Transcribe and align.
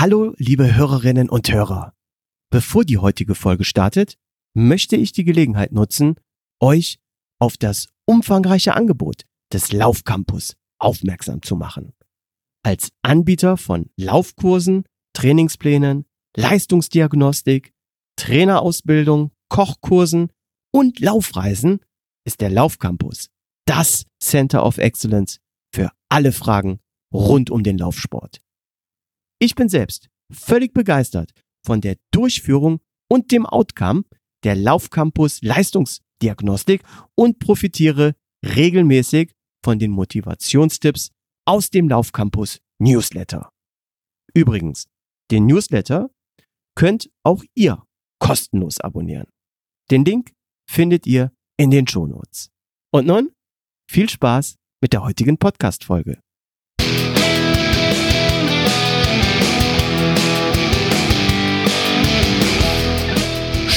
Hallo, 0.00 0.32
liebe 0.38 0.74
Hörerinnen 0.74 1.28
und 1.28 1.52
Hörer. 1.52 1.92
Bevor 2.48 2.86
die 2.86 2.96
heutige 2.96 3.34
Folge 3.34 3.64
startet, 3.64 4.16
möchte 4.54 4.96
ich 4.96 5.12
die 5.12 5.24
Gelegenheit 5.24 5.72
nutzen, 5.72 6.14
euch 6.58 6.98
auf 7.38 7.58
das 7.58 7.88
umfangreiche 8.06 8.74
Angebot 8.74 9.26
des 9.52 9.72
Laufcampus 9.72 10.56
aufmerksam 10.78 11.42
zu 11.42 11.54
machen. 11.54 11.92
Als 12.62 12.92
Anbieter 13.02 13.58
von 13.58 13.90
Laufkursen, 13.98 14.84
Trainingsplänen, 15.12 16.06
Leistungsdiagnostik, 16.34 17.74
Trainerausbildung, 18.16 19.32
Kochkursen 19.50 20.32
und 20.72 20.98
Laufreisen 21.00 21.80
ist 22.24 22.40
der 22.40 22.48
Laufcampus 22.48 23.28
das 23.66 24.06
Center 24.18 24.64
of 24.64 24.78
Excellence 24.78 25.40
für 25.74 25.90
alle 26.08 26.32
Fragen 26.32 26.80
rund 27.12 27.50
um 27.50 27.62
den 27.62 27.76
Laufsport. 27.76 28.40
Ich 29.42 29.54
bin 29.54 29.68
selbst 29.68 30.08
völlig 30.30 30.74
begeistert 30.74 31.32
von 31.64 31.80
der 31.80 31.96
Durchführung 32.12 32.80
und 33.10 33.32
dem 33.32 33.46
Outcome 33.46 34.04
der 34.44 34.54
Laufcampus 34.54 35.40
Leistungsdiagnostik 35.42 36.82
und 37.14 37.38
profitiere 37.38 38.14
regelmäßig 38.44 39.32
von 39.64 39.78
den 39.78 39.90
Motivationstipps 39.90 41.10
aus 41.46 41.70
dem 41.70 41.88
Laufcampus 41.88 42.60
Newsletter. 42.78 43.50
Übrigens, 44.34 44.86
den 45.30 45.46
Newsletter 45.46 46.10
könnt 46.74 47.10
auch 47.24 47.42
ihr 47.54 47.82
kostenlos 48.18 48.78
abonnieren. 48.80 49.28
Den 49.90 50.04
Link 50.04 50.32
findet 50.68 51.06
ihr 51.06 51.32
in 51.58 51.70
den 51.70 51.86
Shownotes. 51.86 52.50
Und 52.92 53.06
nun 53.06 53.32
viel 53.90 54.08
Spaß 54.08 54.56
mit 54.82 54.92
der 54.92 55.02
heutigen 55.02 55.38
Podcast-Folge. 55.38 56.20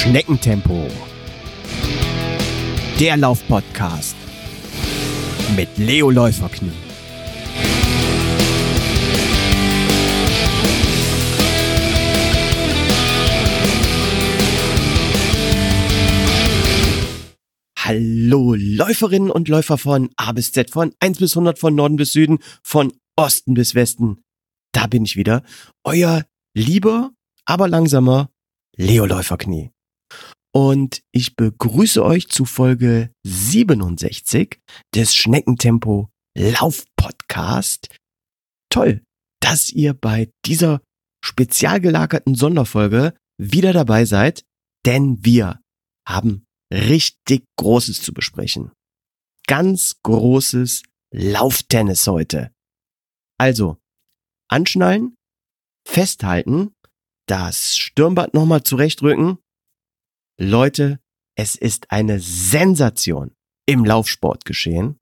Schneckentempo. 0.04 0.85
Der 2.99 3.15
Laufpodcast 3.15 4.18
mit 5.55 5.77
Leo 5.77 6.09
Läuferknie. 6.12 6.73
Hallo 17.79 18.55
Läuferinnen 18.57 19.31
und 19.31 19.48
Läufer 19.48 19.77
von 19.77 20.09
A 20.18 20.34
bis 20.34 20.51
Z, 20.51 20.70
von 20.70 20.93
1 20.99 21.20
bis 21.20 21.37
100, 21.37 21.57
von 21.57 21.76
Norden 21.76 21.96
bis 21.96 22.12
Süden, 22.12 22.40
von 22.62 22.91
Osten 23.15 23.54
bis 23.54 23.74
Westen. 23.74 24.21
Da 24.74 24.87
bin 24.87 25.05
ich 25.05 25.15
wieder. 25.15 25.43
Euer 25.85 26.26
lieber, 26.54 27.12
aber 27.46 27.70
langsamer 27.70 28.29
Leo 28.76 29.05
Läuferknie. 29.05 29.71
Und 30.55 31.01
ich 31.11 31.35
begrüße 31.35 32.03
euch 32.03 32.29
zu 32.29 32.45
Folge 32.45 33.11
67 33.25 34.59
des 34.93 35.15
Schneckentempo 35.15 36.09
Lauf 36.37 36.85
Podcast. 36.95 37.95
Toll, 38.69 39.03
dass 39.41 39.71
ihr 39.71 39.93
bei 39.93 40.31
dieser 40.45 40.81
spezial 41.23 41.79
gelagerten 41.79 42.35
Sonderfolge 42.35 43.15
wieder 43.39 43.73
dabei 43.73 44.05
seid, 44.05 44.43
denn 44.85 45.23
wir 45.23 45.59
haben 46.07 46.45
richtig 46.71 47.45
Großes 47.57 48.01
zu 48.01 48.13
besprechen. 48.13 48.71
Ganz 49.47 49.99
großes 50.03 50.84
Lauftennis 51.13 52.07
heute. 52.07 52.51
Also, 53.39 53.77
anschnallen, 54.49 55.15
festhalten, 55.87 56.73
das 57.27 57.77
Stirnband 57.77 58.34
nochmal 58.34 58.63
zurechtrücken. 58.63 59.37
Leute, 60.44 60.99
es 61.36 61.55
ist 61.55 61.91
eine 61.91 62.20
Sensation 62.20 63.34
im 63.66 63.86
Laufsport 63.86 64.46
geschehen. 64.46 65.00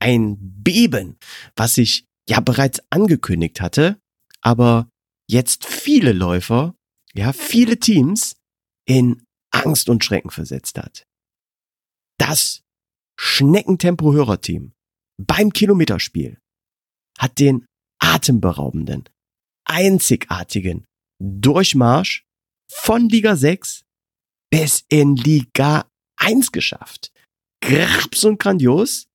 Ein 0.00 0.36
Beben, 0.62 1.18
was 1.56 1.78
ich 1.78 2.06
ja 2.28 2.40
bereits 2.40 2.80
angekündigt 2.90 3.60
hatte, 3.60 4.00
aber 4.40 4.88
jetzt 5.28 5.64
viele 5.64 6.12
Läufer, 6.12 6.74
ja, 7.14 7.32
viele 7.32 7.78
Teams 7.78 8.36
in 8.86 9.22
Angst 9.50 9.88
und 9.88 10.04
Schrecken 10.04 10.30
versetzt 10.30 10.78
hat. 10.78 11.04
Das 12.18 12.62
Schneckentempo-Hörerteam 13.18 14.72
beim 15.18 15.52
Kilometerspiel 15.52 16.38
hat 17.18 17.38
den 17.38 17.66
atemberaubenden, 17.98 19.08
einzigartigen 19.64 20.84
Durchmarsch 21.18 22.24
von 22.70 23.08
Liga 23.08 23.36
6 23.36 23.85
bis 24.50 24.84
in 24.88 25.16
Liga 25.16 25.88
1 26.18 26.52
geschafft. 26.52 27.12
Graps 27.60 28.24
und 28.24 28.38
grandios. 28.38 29.06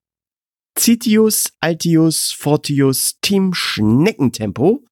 Citius, 0.78 1.54
Altius, 1.60 2.32
Fortius, 2.32 3.18
Team 3.22 3.54
Schneckentempo. 3.54 4.86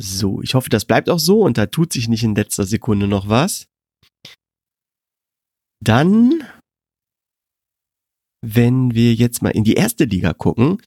So, 0.00 0.40
ich 0.42 0.54
hoffe, 0.54 0.68
das 0.68 0.84
bleibt 0.84 1.10
auch 1.10 1.18
so 1.18 1.40
und 1.42 1.58
da 1.58 1.66
tut 1.66 1.92
sich 1.92 2.06
nicht 2.08 2.22
in 2.22 2.36
letzter 2.36 2.64
Sekunde 2.64 3.08
noch 3.08 3.28
was. 3.28 3.66
Dann, 5.82 6.46
wenn 8.40 8.94
wir 8.94 9.12
jetzt 9.14 9.42
mal 9.42 9.50
in 9.50 9.64
die 9.64 9.74
erste 9.74 10.04
Liga 10.04 10.32
gucken, 10.32 10.80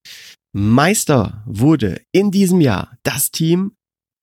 Meister 0.53 1.43
wurde 1.45 2.01
in 2.13 2.31
diesem 2.31 2.61
Jahr 2.61 2.97
das 3.03 3.31
Team 3.31 3.75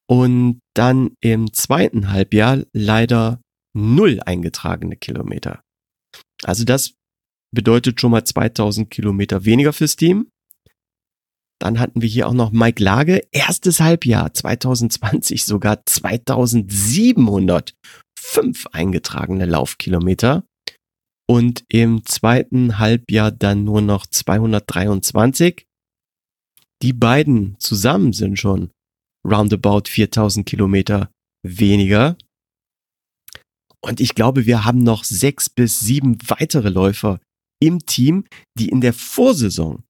und 0.07 0.61
dann 0.75 1.13
im 1.21 1.53
zweiten 1.55 2.11
Halbjahr 2.11 2.65
leider 2.73 3.41
null 3.75 4.21
eingetragene 4.25 4.97
Kilometer. 4.97 5.63
Also 6.45 6.65
das 6.65 6.95
bedeutet 7.55 8.01
schon 8.01 8.13
mal 8.13 8.25
2000 8.25 8.91
Kilometer 8.91 9.45
weniger 9.45 9.73
fürs 9.73 9.97
Team. 9.97 10.31
Dann 11.61 11.79
hatten 11.79 12.03
wir 12.03 12.09
hier 12.09 12.27
auch 12.29 12.33
noch 12.33 12.51
Mike 12.51 12.83
Lage, 12.83 13.23
erstes 13.31 13.79
Halbjahr 13.81 14.35
2020 14.35 15.45
sogar 15.45 15.87
2705 15.87 18.67
eingetragene 18.73 19.47
Laufkilometer 19.47 20.45
und 21.27 21.65
im 21.69 22.05
zweiten 22.05 22.79
Halbjahr 22.79 23.31
dann 23.31 23.65
nur 23.65 23.81
noch 23.81 24.05
223. 24.07 25.67
Die 26.83 26.93
beiden 26.93 27.57
zusammen 27.59 28.13
sind 28.13 28.39
schon 28.39 28.71
roundabout 29.27 29.89
4000 29.89 30.45
Kilometer 30.45 31.11
weniger. 31.43 32.19
Und 33.85 34.01
ich 34.01 34.15
glaube, 34.15 34.47
wir 34.47 34.65
haben 34.65 34.83
noch 34.83 35.05
sechs 35.05 35.51
bis 35.51 35.81
sieben 35.81 36.17
weitere 36.27 36.71
Läufer 36.71 37.21
im 37.63 37.85
Team, 37.85 38.25
die 38.59 38.71
in 38.71 38.81
der 38.81 38.95
Vorsaison 38.95 39.85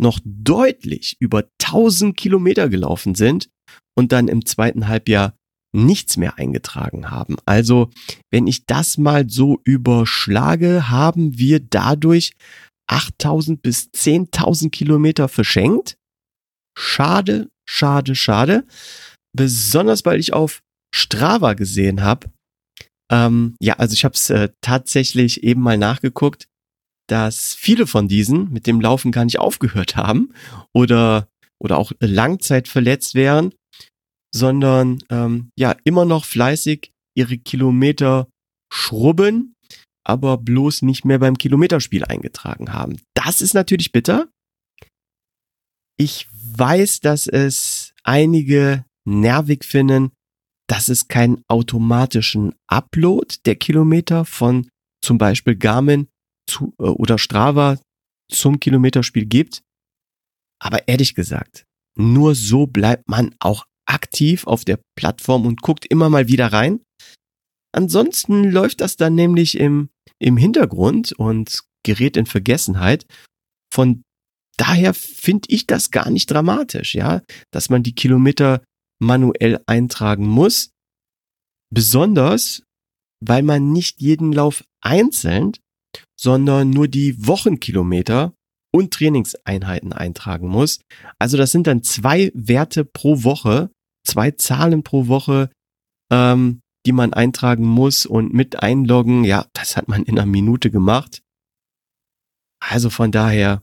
noch 0.00 0.20
deutlich 0.24 1.16
über 1.18 1.48
1000 1.60 2.16
Kilometer 2.16 2.68
gelaufen 2.68 3.16
sind 3.16 3.50
und 3.98 4.12
dann 4.12 4.28
im 4.28 4.46
zweiten 4.46 4.86
Halbjahr 4.86 5.34
nichts 5.72 6.16
mehr 6.16 6.38
eingetragen 6.38 7.10
haben. 7.10 7.36
Also, 7.44 7.90
wenn 8.30 8.46
ich 8.46 8.66
das 8.66 8.98
mal 8.98 9.28
so 9.28 9.60
überschlage, 9.64 10.88
haben 10.88 11.36
wir 11.38 11.58
dadurch 11.60 12.32
8000 12.88 13.62
bis 13.62 13.90
10.000 13.90 14.70
Kilometer 14.70 15.28
verschenkt. 15.28 15.96
Schade, 16.78 17.50
schade, 17.68 18.14
schade. 18.14 18.64
Besonders 19.36 20.04
weil 20.04 20.20
ich 20.20 20.32
auf 20.32 20.60
Strava 20.94 21.54
gesehen 21.54 22.02
habe. 22.02 22.30
Ähm, 23.10 23.56
ja, 23.60 23.74
also 23.74 23.94
ich 23.94 24.04
habe 24.04 24.14
es 24.14 24.30
äh, 24.30 24.50
tatsächlich 24.60 25.42
eben 25.42 25.60
mal 25.60 25.76
nachgeguckt, 25.76 26.46
dass 27.08 27.54
viele 27.54 27.86
von 27.86 28.06
diesen 28.06 28.52
mit 28.52 28.66
dem 28.66 28.80
Laufen 28.80 29.10
gar 29.10 29.24
nicht 29.24 29.40
aufgehört 29.40 29.96
haben 29.96 30.32
oder 30.72 31.28
oder 31.62 31.76
auch 31.76 31.92
Langzeit 32.00 32.68
verletzt 32.68 33.14
wären, 33.14 33.52
sondern 34.34 35.02
ähm, 35.10 35.50
ja 35.58 35.76
immer 35.84 36.04
noch 36.04 36.24
fleißig 36.24 36.92
ihre 37.16 37.36
Kilometer 37.36 38.28
schrubben, 38.72 39.54
aber 40.04 40.38
bloß 40.38 40.82
nicht 40.82 41.04
mehr 41.04 41.18
beim 41.18 41.36
Kilometerspiel 41.36 42.04
eingetragen 42.04 42.72
haben. 42.72 43.00
Das 43.14 43.40
ist 43.40 43.54
natürlich 43.54 43.92
bitter. 43.92 44.28
Ich 45.98 46.28
weiß, 46.32 47.00
dass 47.00 47.26
es 47.26 47.92
einige 48.04 48.84
nervig 49.04 49.64
finden, 49.64 50.12
dass 50.70 50.88
es 50.88 51.08
keinen 51.08 51.42
automatischen 51.48 52.54
Upload 52.68 53.38
der 53.44 53.56
Kilometer 53.56 54.24
von 54.24 54.68
zum 55.04 55.18
Beispiel 55.18 55.56
Garmin 55.56 56.06
zu, 56.48 56.74
äh, 56.78 56.84
oder 56.84 57.18
Strava 57.18 57.76
zum 58.30 58.60
Kilometerspiel 58.60 59.26
gibt. 59.26 59.62
Aber 60.62 60.86
ehrlich 60.86 61.16
gesagt, 61.16 61.64
nur 61.98 62.36
so 62.36 62.68
bleibt 62.68 63.08
man 63.08 63.34
auch 63.40 63.66
aktiv 63.84 64.46
auf 64.46 64.64
der 64.64 64.78
Plattform 64.96 65.44
und 65.44 65.60
guckt 65.60 65.86
immer 65.86 66.08
mal 66.08 66.28
wieder 66.28 66.52
rein. 66.52 66.80
Ansonsten 67.72 68.44
läuft 68.44 68.80
das 68.80 68.96
dann 68.96 69.16
nämlich 69.16 69.58
im, 69.58 69.88
im 70.20 70.36
Hintergrund 70.36 71.10
und 71.12 71.64
gerät 71.84 72.16
in 72.16 72.26
Vergessenheit. 72.26 73.06
Von 73.74 74.02
daher 74.56 74.94
finde 74.94 75.48
ich 75.48 75.66
das 75.66 75.90
gar 75.90 76.10
nicht 76.10 76.30
dramatisch, 76.30 76.94
ja, 76.94 77.22
dass 77.50 77.70
man 77.70 77.82
die 77.82 77.94
Kilometer 77.94 78.62
manuell 79.00 79.60
eintragen 79.66 80.26
muss. 80.26 80.70
Besonders, 81.72 82.62
weil 83.24 83.42
man 83.42 83.72
nicht 83.72 84.00
jeden 84.00 84.32
Lauf 84.32 84.64
einzeln, 84.80 85.52
sondern 86.18 86.70
nur 86.70 86.88
die 86.88 87.26
Wochenkilometer 87.26 88.34
und 88.72 88.92
Trainingseinheiten 88.92 89.92
eintragen 89.92 90.48
muss. 90.48 90.80
Also 91.18 91.36
das 91.36 91.52
sind 91.52 91.66
dann 91.66 91.82
zwei 91.82 92.30
Werte 92.34 92.84
pro 92.84 93.24
Woche, 93.24 93.70
zwei 94.06 94.30
Zahlen 94.32 94.82
pro 94.82 95.08
Woche, 95.08 95.50
ähm, 96.12 96.60
die 96.86 96.92
man 96.92 97.12
eintragen 97.12 97.66
muss 97.66 98.06
und 98.06 98.32
mit 98.32 98.62
einloggen. 98.62 99.24
Ja, 99.24 99.46
das 99.52 99.76
hat 99.76 99.88
man 99.88 100.04
in 100.04 100.18
einer 100.18 100.26
Minute 100.26 100.70
gemacht. 100.70 101.22
Also 102.60 102.90
von 102.90 103.10
daher, 103.10 103.62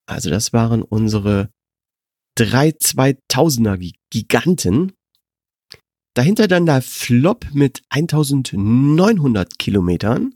Also 0.08 0.30
das 0.30 0.54
waren 0.54 0.84
unsere 0.84 1.50
drei 2.38 2.70
2000er 2.70 3.92
Giganten. 4.12 4.94
Dahinter 6.16 6.48
dann 6.48 6.68
der 6.68 6.84
Flop 6.84 7.48
mit 7.54 7.82
1900 7.90 9.58
Kilometern. 9.58 10.36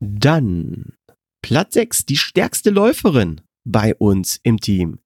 Dann 0.00 0.96
Platz 1.42 1.74
6, 1.74 2.06
die 2.06 2.16
stärkste 2.16 2.70
Läuferin 2.70 3.42
bei 3.64 3.94
uns 3.94 4.40
im 4.42 4.58
Team. 4.58 4.98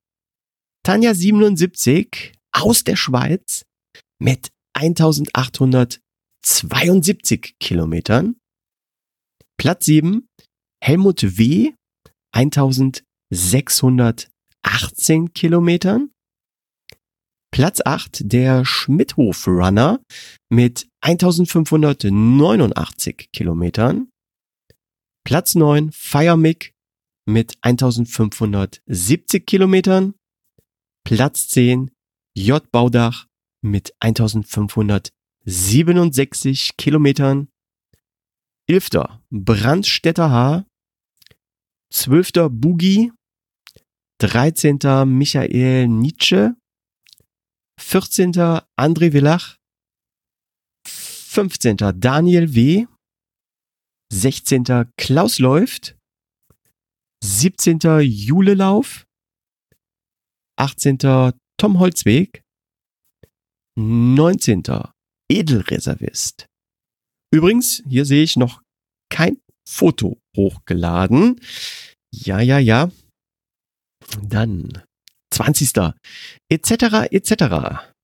Tanja 0.85 1.13
77 1.15 2.33
aus 2.53 2.85
der 2.85 2.95
Schweiz 2.97 3.65
mit 4.21 4.53
1872 4.75 7.57
Kilometern. 7.59 8.37
Platz 9.57 9.87
7, 9.87 10.29
Helmut 10.83 11.39
W. 11.39 11.73
1618 14.63 15.33
Kilometern. 15.33 16.11
Platz 17.51 17.81
8, 17.85 18.31
der 18.33 18.65
Schmidhof 18.65 19.47
Runner 19.47 20.01
mit 20.51 20.89
1589 21.01 23.31
Kilometern. 23.33 24.09
Platz 25.25 25.55
9, 25.55 25.93
Firemic 25.93 26.75
mit 27.27 27.57
1570 27.63 29.47
Kilometern. 29.47 30.15
Platz 31.05 31.49
10, 31.49 31.91
J. 32.37 32.71
Baudach 32.71 33.27
mit 33.63 33.95
1567 34.01 36.77
Kilometern. 36.77 37.49
11. 38.69 38.91
Brandstätter 39.31 40.31
H. 40.31 40.67
12. 41.91 42.51
Boogie. 42.51 43.13
13. 44.21 44.79
Michael 45.07 45.89
Nietzsche. 45.89 46.55
14. 47.81 48.33
André 48.77 49.13
Villach. 49.13 49.59
15. 50.87 51.77
Daniel 51.95 52.55
W. 52.55 52.87
16. 54.13 54.65
Klaus 54.97 55.39
läuft. 55.39 55.97
17. 57.23 57.79
Jule 58.01 58.55
Lauf. 58.55 59.07
18. 60.57 61.33
Tom 61.57 61.79
Holzweg. 61.79 62.43
19. 63.77 64.65
Edelreservist. 65.31 66.47
Übrigens, 67.31 67.83
hier 67.89 68.05
sehe 68.05 68.25
ich 68.25 68.37
noch 68.37 68.63
kein 69.11 69.41
Foto 69.69 70.19
hochgeladen. 70.37 71.41
Ja, 72.13 72.41
ja, 72.41 72.59
ja. 72.59 72.91
Dann 74.23 74.83
20. 75.31 75.95
etc. 76.51 77.07
etc. 77.11 77.95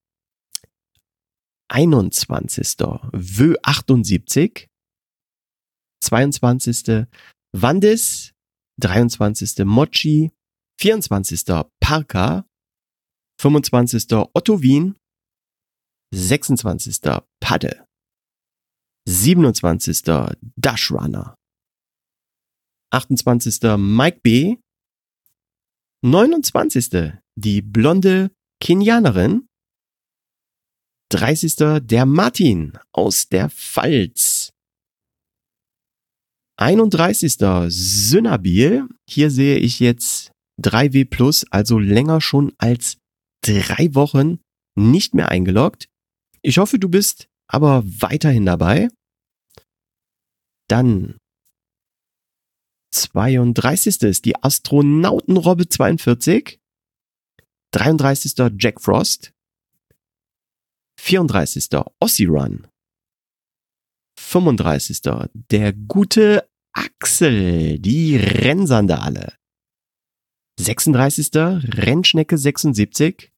21. 1.68 2.86
Wö 3.12 3.54
78. 3.62 4.68
22. 6.02 7.06
Wandis. 7.52 8.32
23. 8.80 9.64
Mochi. 9.64 10.30
24. 10.78 11.70
Parka. 11.80 12.44
25. 13.38 14.28
Otto 14.34 14.62
Wien. 14.62 14.96
26. 16.12 17.00
Padde. 17.40 17.84
27. 19.06 20.36
Dashrunner. 20.56 21.34
28. 22.90 23.76
Mike 23.76 24.20
B. 24.22 24.58
29. 26.04 27.14
Die 27.34 27.62
blonde 27.62 28.30
Kenianerin. 28.61 29.49
30. 31.08 31.80
Der 31.80 32.04
Martin 32.04 32.78
aus 32.92 33.30
der 33.30 33.49
Pfalz. 33.49 34.52
31. 36.58 37.37
Synabil. 37.68 38.87
Hier 39.08 39.30
sehe 39.30 39.56
ich 39.56 39.80
jetzt 39.80 40.30
3W 40.62 41.08
plus, 41.08 41.46
also 41.50 41.78
länger 41.78 42.20
schon 42.20 42.52
als 42.58 42.99
drei 43.42 43.94
Wochen 43.94 44.40
nicht 44.76 45.14
mehr 45.14 45.30
eingeloggt. 45.30 45.88
Ich 46.42 46.58
hoffe, 46.58 46.78
du 46.78 46.90
bist 46.90 47.28
aber 47.49 47.82
weiterhin 47.87 48.44
dabei. 48.44 48.90
Dann 50.68 51.16
32. 52.94 54.02
ist 54.02 54.24
die 54.24 54.36
Astronautenrobbe 54.42 55.68
42. 55.68 56.60
33. 57.72 58.34
Jack 58.58 58.80
Frost. 58.80 59.32
34. 61.00 61.68
Ossi 62.00 62.24
Run. 62.26 62.68
35. 64.18 65.00
Der 65.50 65.72
gute 65.72 66.48
Axel, 66.72 67.78
die 67.80 68.16
Rennsandale. 68.16 69.34
36. 70.60 71.30
Rennschnecke 71.34 72.38
76. 72.38 73.32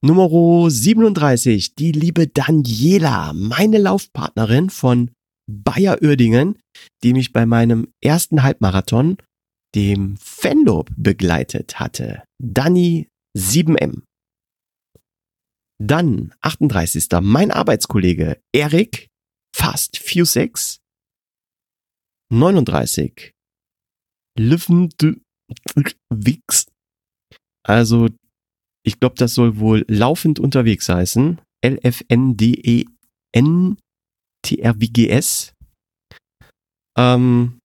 Nummer 0.00 0.70
37, 0.70 1.74
die 1.74 1.90
liebe 1.90 2.28
Daniela, 2.28 3.32
meine 3.32 3.78
Laufpartnerin 3.78 4.70
von 4.70 5.10
Bayer 5.50 6.02
Uerdingen, 6.02 6.58
die 7.02 7.14
mich 7.14 7.32
bei 7.32 7.46
meinem 7.46 7.92
ersten 8.02 8.42
Halbmarathon, 8.42 9.16
dem 9.74 10.16
Fenlob, 10.18 10.90
begleitet 10.96 11.80
hatte. 11.80 12.22
Dani 12.38 13.08
7M. 13.36 14.02
Dann 15.80 16.34
38. 16.42 17.08
Mein 17.22 17.50
Arbeitskollege 17.50 18.40
Erik, 18.52 19.08
fast 19.54 19.96
6. 19.96 20.78
39. 22.30 23.32
Liven 24.38 24.90
Wix. 26.10 26.66
Also, 27.64 28.08
ich 28.84 29.00
glaube, 29.00 29.14
das 29.16 29.34
soll 29.34 29.58
wohl 29.58 29.84
laufend 29.88 30.38
unterwegs 30.38 30.88
heißen. 30.88 31.40
L-F-N-D-E-N-T-R-W-G-S. 34.44 35.54
Ähm, 36.96 37.60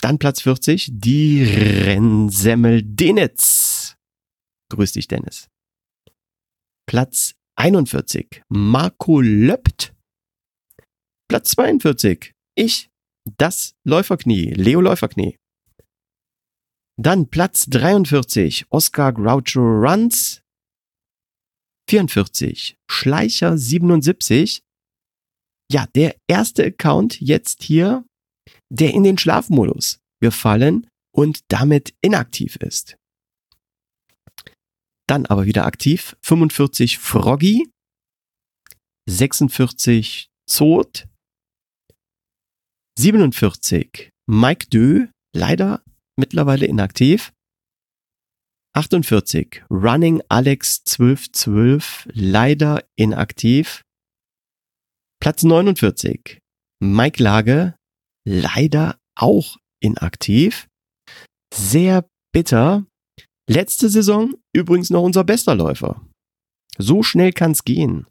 dann 0.00 0.18
Platz 0.18 0.42
40, 0.42 0.90
die 0.92 1.42
Rennsemmel 1.42 2.82
Denitz. 2.82 3.96
Grüß 4.70 4.92
dich, 4.92 5.08
Dennis. 5.08 5.48
Platz 6.88 7.34
41, 7.56 8.42
Marco 8.48 9.20
Löpt. 9.20 9.94
Platz 11.28 11.50
42, 11.50 12.32
ich, 12.54 12.88
das 13.38 13.74
Läuferknie, 13.84 14.50
Leo 14.50 14.80
Läuferknie. 14.80 15.36
Dann 16.98 17.28
Platz 17.28 17.66
43, 17.68 18.66
Oscar 18.70 19.12
Groucho 19.12 19.60
Runs. 19.60 20.42
44, 21.88 22.76
Schleicher 22.90 23.58
77. 23.58 24.65
Ja, 25.70 25.86
der 25.94 26.16
erste 26.28 26.64
Account 26.64 27.20
jetzt 27.20 27.62
hier, 27.62 28.04
der 28.70 28.94
in 28.94 29.04
den 29.04 29.18
Schlafmodus 29.18 29.98
gefallen 30.20 30.88
und 31.14 31.40
damit 31.48 31.94
inaktiv 32.02 32.56
ist. 32.56 32.96
Dann 35.08 35.26
aber 35.26 35.46
wieder 35.46 35.66
aktiv, 35.66 36.16
45 36.22 36.98
Froggy, 36.98 37.68
46 39.08 40.28
Zot, 40.48 41.06
47 42.98 44.10
Mike 44.26 44.66
Dö, 44.68 45.06
leider 45.34 45.82
mittlerweile 46.18 46.66
inaktiv. 46.66 47.32
48 48.74 49.64
Running 49.70 50.22
Alex 50.28 50.80
1212, 50.80 52.08
leider 52.12 52.84
inaktiv. 52.96 53.82
Platz 55.20 55.42
49 55.42 56.38
Mike 56.80 57.22
Lage, 57.22 57.74
leider 58.24 58.98
auch 59.14 59.56
inaktiv. 59.80 60.68
Sehr 61.52 62.08
bitter. 62.32 62.86
Letzte 63.48 63.88
Saison 63.88 64.34
übrigens 64.52 64.90
noch 64.90 65.02
unser 65.02 65.24
bester 65.24 65.54
Läufer. 65.54 66.04
So 66.78 67.02
schnell 67.02 67.32
kann's 67.32 67.64
gehen. 67.64 68.06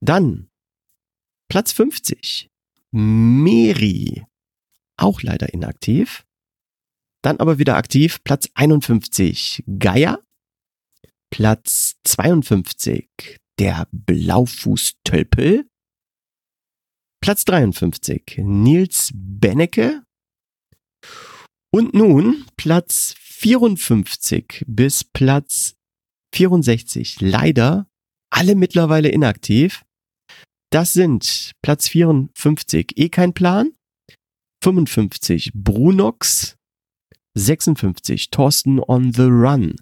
Dann 0.00 0.48
Platz 1.48 1.72
50. 1.72 2.48
Meri. 2.92 4.24
Auch 4.96 5.22
leider 5.22 5.52
inaktiv. 5.52 6.24
Dann 7.22 7.40
aber 7.40 7.58
wieder 7.58 7.76
aktiv. 7.76 8.22
Platz 8.22 8.48
51. 8.54 9.64
Geier. 9.78 10.22
Platz 11.30 11.96
52. 12.04 13.08
Der 13.58 13.88
Blaufußtölpel. 13.90 15.66
Platz 17.24 17.46
53. 17.46 18.42
Nils 18.42 19.10
Bennecke. 19.14 20.02
Und 21.70 21.94
nun 21.94 22.44
Platz 22.58 23.14
54 23.18 24.62
bis 24.66 25.04
Platz 25.04 25.74
64. 26.34 27.22
Leider 27.22 27.88
alle 28.28 28.54
mittlerweile 28.54 29.08
inaktiv. 29.08 29.86
Das 30.70 30.92
sind 30.92 31.52
Platz 31.62 31.88
54 31.88 32.92
eh 32.96 33.08
kein 33.08 33.32
Plan. 33.32 33.72
55 34.62 35.52
Brunox. 35.54 36.58
56 37.32 38.32
Thorsten 38.32 38.80
on 38.80 39.14
the 39.14 39.22
Run, 39.22 39.76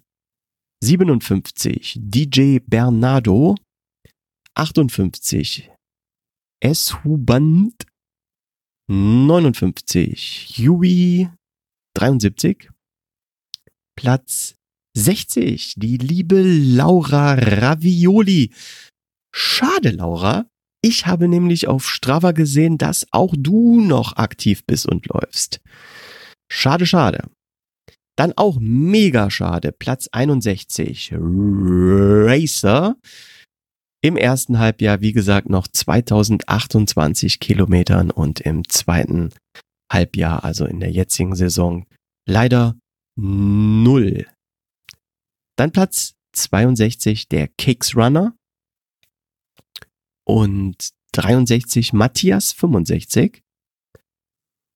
57 0.81 1.99
DJ 2.01 2.61
Bernardo, 2.61 3.57
58 4.57 5.72
S. 6.65 7.03
Huband, 7.03 7.75
59 8.89 10.59
Yui, 10.59 11.29
73 11.95 12.71
Platz 13.97 14.55
60 14.97 15.75
die 15.77 15.97
liebe 15.97 16.41
Laura 16.41 17.35
Ravioli. 17.35 18.55
Schade, 19.35 19.91
Laura. 19.91 20.47
Ich 20.83 21.07
habe 21.07 21.27
nämlich 21.27 21.67
auf 21.67 21.89
Strava 21.89 22.31
gesehen, 22.31 22.79
dass 22.79 23.09
auch 23.11 23.35
du 23.37 23.81
noch 23.81 24.17
aktiv 24.17 24.65
bist 24.65 24.87
und 24.87 25.07
läufst. 25.07 25.61
Schade, 26.49 26.87
schade. 26.87 27.29
Dann 28.15 28.35
auch 28.37 28.59
mega 28.61 29.31
schade, 29.31 29.73
Platz 29.73 30.09
61, 30.13 31.13
Racer. 31.13 32.95
Im 34.05 34.17
ersten 34.17 34.59
Halbjahr, 34.59 35.01
wie 35.01 35.13
gesagt, 35.13 35.49
noch 35.49 35.69
2028 35.69 37.39
Kilometern 37.39 38.11
und 38.11 38.41
im 38.41 38.69
zweiten 38.69 39.31
Halbjahr, 39.93 40.43
also 40.43 40.67
in 40.67 40.81
der 40.81 40.91
jetzigen 40.91 41.37
Saison, 41.37 41.87
leider 42.27 42.77
null. 43.17 44.27
Dann 45.57 45.71
Platz 45.71 46.15
62, 46.33 47.29
der 47.29 47.47
Kicks 47.47 47.95
Runner. 47.95 48.35
Und 50.27 50.91
63, 51.13 51.93
Matthias 51.93 52.51
65. 52.53 53.41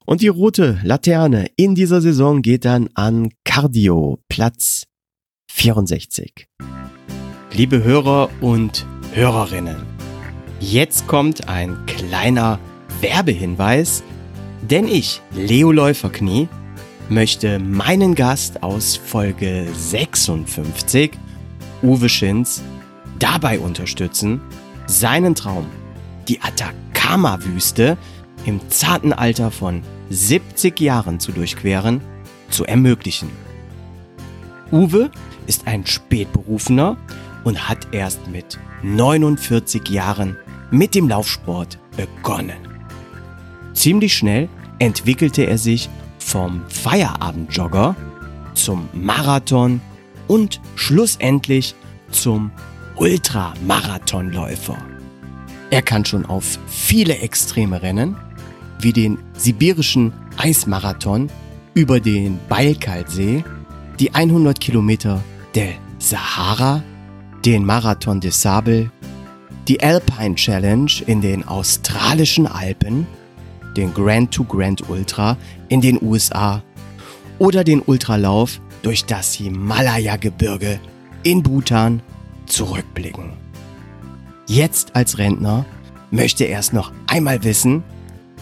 Und 0.04 0.20
die 0.20 0.28
rote 0.28 0.78
Laterne 0.84 1.50
in 1.56 1.74
dieser 1.74 2.00
Saison 2.00 2.42
geht 2.42 2.64
dann 2.64 2.90
an 2.94 3.30
Cardio, 3.44 4.20
Platz 4.28 4.86
64. 5.50 6.46
Liebe 7.52 7.82
Hörer 7.82 8.30
und 8.40 8.86
Hörerinnen, 9.12 9.82
jetzt 10.60 11.06
kommt 11.06 11.48
ein 11.48 11.76
kleiner 11.86 12.58
Werbehinweis, 13.00 14.02
denn 14.62 14.86
ich, 14.88 15.22
Leo 15.32 15.72
Läuferknie, 15.72 16.48
möchte 17.08 17.58
meinen 17.58 18.14
Gast 18.14 18.62
aus 18.62 18.96
Folge 18.96 19.66
56, 19.74 21.12
Uwe 21.82 22.08
Schinz, 22.08 22.62
dabei 23.18 23.58
unterstützen, 23.58 24.40
seinen 24.86 25.34
Traum, 25.34 25.66
die 26.28 26.40
Atacama-Wüste 26.40 27.96
im 28.44 28.60
zarten 28.68 29.12
Alter 29.12 29.50
von 29.50 29.82
70 30.10 30.78
Jahren 30.80 31.20
zu 31.20 31.32
durchqueren, 31.32 32.00
zu 32.50 32.64
ermöglichen. 32.64 33.30
Uwe 34.72 35.10
ist 35.46 35.66
ein 35.66 35.86
Spätberufener 35.86 36.96
und 37.46 37.68
hat 37.68 37.86
erst 37.92 38.26
mit 38.26 38.58
49 38.82 39.88
Jahren 39.88 40.36
mit 40.72 40.96
dem 40.96 41.08
Laufsport 41.08 41.78
begonnen. 41.96 42.58
Ziemlich 43.72 44.14
schnell 44.14 44.48
entwickelte 44.80 45.44
er 45.44 45.56
sich 45.56 45.88
vom 46.18 46.62
Feierabendjogger 46.68 47.94
zum 48.54 48.88
Marathon 48.92 49.80
und 50.26 50.60
schlussendlich 50.74 51.76
zum 52.10 52.50
Ultramarathonläufer. 52.96 54.76
Er 55.70 55.82
kann 55.82 56.04
schon 56.04 56.26
auf 56.26 56.58
viele 56.66 57.18
extreme 57.18 57.80
Rennen 57.80 58.16
wie 58.80 58.92
den 58.92 59.18
sibirischen 59.34 60.12
Eismarathon 60.36 61.30
über 61.74 62.00
den 62.00 62.40
Baikal-See, 62.48 63.44
die 64.00 64.12
100 64.12 64.60
Kilometer 64.60 65.22
der 65.54 65.74
Sahara, 66.00 66.82
den 67.46 67.64
Marathon 67.64 68.20
des 68.20 68.42
Sable, 68.42 68.90
die 69.68 69.80
Alpine 69.80 70.34
Challenge 70.34 70.90
in 71.06 71.20
den 71.20 71.46
australischen 71.46 72.48
Alpen, 72.48 73.06
den 73.76 73.94
Grand 73.94 74.34
to 74.34 74.42
Grand 74.42 74.90
Ultra 74.90 75.36
in 75.68 75.80
den 75.80 76.02
USA 76.02 76.60
oder 77.38 77.62
den 77.62 77.80
Ultralauf 77.80 78.60
durch 78.82 79.04
das 79.04 79.34
Himalaya-Gebirge 79.34 80.80
in 81.22 81.44
Bhutan 81.44 82.02
zurückblicken. 82.46 83.34
Jetzt 84.48 84.96
als 84.96 85.18
Rentner 85.18 85.64
möchte 86.10 86.44
er 86.44 86.58
es 86.58 86.72
noch 86.72 86.90
einmal 87.06 87.44
wissen 87.44 87.84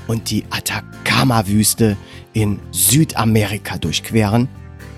und 0.07 0.31
die 0.31 0.45
Atacama-Wüste 0.49 1.99
in 2.33 2.59
Südamerika 2.71 3.77
durchqueren 3.77 4.49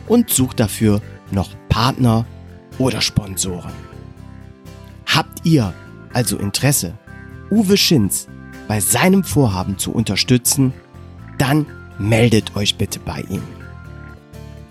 und 0.06 0.30
sucht 0.30 0.60
dafür 0.60 1.00
noch 1.32 1.50
Partner 1.68 2.24
oder 2.78 3.00
Sponsoren. 3.00 3.85
Habt 5.16 5.46
ihr 5.46 5.72
also 6.12 6.36
Interesse, 6.36 6.92
Uwe 7.50 7.78
Schinz 7.78 8.28
bei 8.68 8.80
seinem 8.80 9.24
Vorhaben 9.24 9.78
zu 9.78 9.92
unterstützen, 9.92 10.74
dann 11.38 11.64
meldet 11.98 12.54
euch 12.54 12.76
bitte 12.76 13.00
bei 13.00 13.22
ihm. 13.30 13.40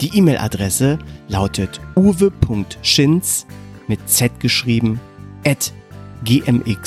Die 0.01 0.15
E-Mail-Adresse 0.15 0.99
lautet 1.29 1.81
uwe.schinz 1.95 3.47
mit 3.87 4.07
z 4.07 4.39
geschrieben 4.39 4.99
at 5.47 5.73
gmx.de 6.23 6.77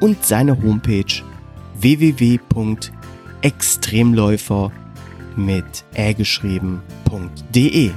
und 0.00 0.24
seine 0.24 0.60
Homepage 0.60 1.22
www.extremläufer 1.78 4.72
mit 5.36 5.84
ä 5.94 6.14
geschrieben.de. 6.14 7.92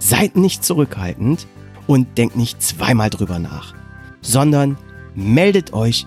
Seid 0.00 0.36
nicht 0.36 0.64
zurückhaltend 0.64 1.46
und 1.88 2.16
denkt 2.18 2.36
nicht 2.36 2.62
zweimal 2.62 3.10
drüber 3.10 3.40
nach, 3.40 3.74
sondern 4.20 4.78
meldet 5.16 5.72
euch 5.72 6.06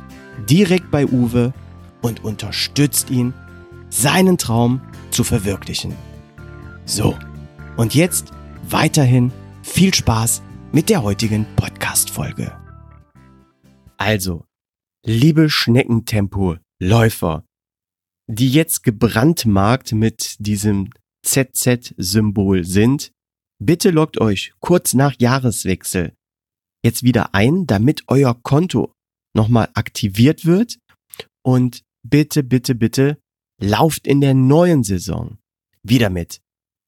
direkt 0.50 0.89
bei 0.91 1.06
Uwe 1.06 1.54
und 2.02 2.24
unterstützt 2.24 3.10
ihn, 3.10 3.34
seinen 3.89 4.38
Traum 4.38 4.80
zu 5.10 5.26
verwirklichen. 5.26 5.94
So, 6.86 7.17
und 7.76 7.94
jetzt 7.94 8.32
weiterhin 8.70 9.34
viel 9.63 9.94
Spaß 9.94 10.41
mit 10.72 10.89
der 10.89 11.04
heutigen 11.04 11.46
Podcast-Folge. 11.58 12.58
Also, 13.98 14.46
liebe 15.06 15.50
Schneckentempo-Läufer, 15.50 17.44
die 18.28 18.50
jetzt 18.50 18.84
gebrandmarkt 18.84 19.91
mit 19.94 20.38
diesem 20.39 20.89
ZZ-Symbol 21.24 22.63
sind, 22.63 23.12
bitte 23.62 23.91
loggt 23.91 24.19
euch 24.19 24.54
kurz 24.60 24.93
nach 24.93 25.15
Jahreswechsel 25.19 26.13
jetzt 26.84 27.04
wieder 27.04 27.34
ein, 27.34 27.67
damit 27.67 28.04
euer 28.08 28.34
Konto 28.41 28.93
nochmal 29.36 29.69
aktiviert 29.74 30.45
wird 30.45 30.80
und 31.45 31.84
bitte, 32.08 32.43
bitte, 32.43 32.76
bitte 32.76 33.17
lauft 33.62 34.08
in 34.08 34.21
der 34.21 34.34
neuen 34.34 34.84
Saison 34.84 35.38
wieder 35.84 36.10
mit. 36.10 36.41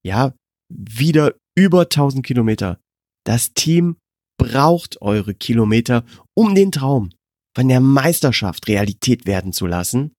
Ja, 0.05 0.33
wieder 0.69 1.35
über 1.55 1.81
1000 1.81 2.25
Kilometer. 2.25 2.79
Das 3.25 3.53
Team 3.53 3.97
braucht 4.37 5.01
eure 5.01 5.33
Kilometer, 5.33 6.05
um 6.35 6.55
den 6.55 6.71
Traum 6.71 7.11
von 7.55 7.67
der 7.67 7.79
Meisterschaft 7.79 8.67
Realität 8.67 9.25
werden 9.25 9.53
zu 9.53 9.67
lassen. 9.67 10.13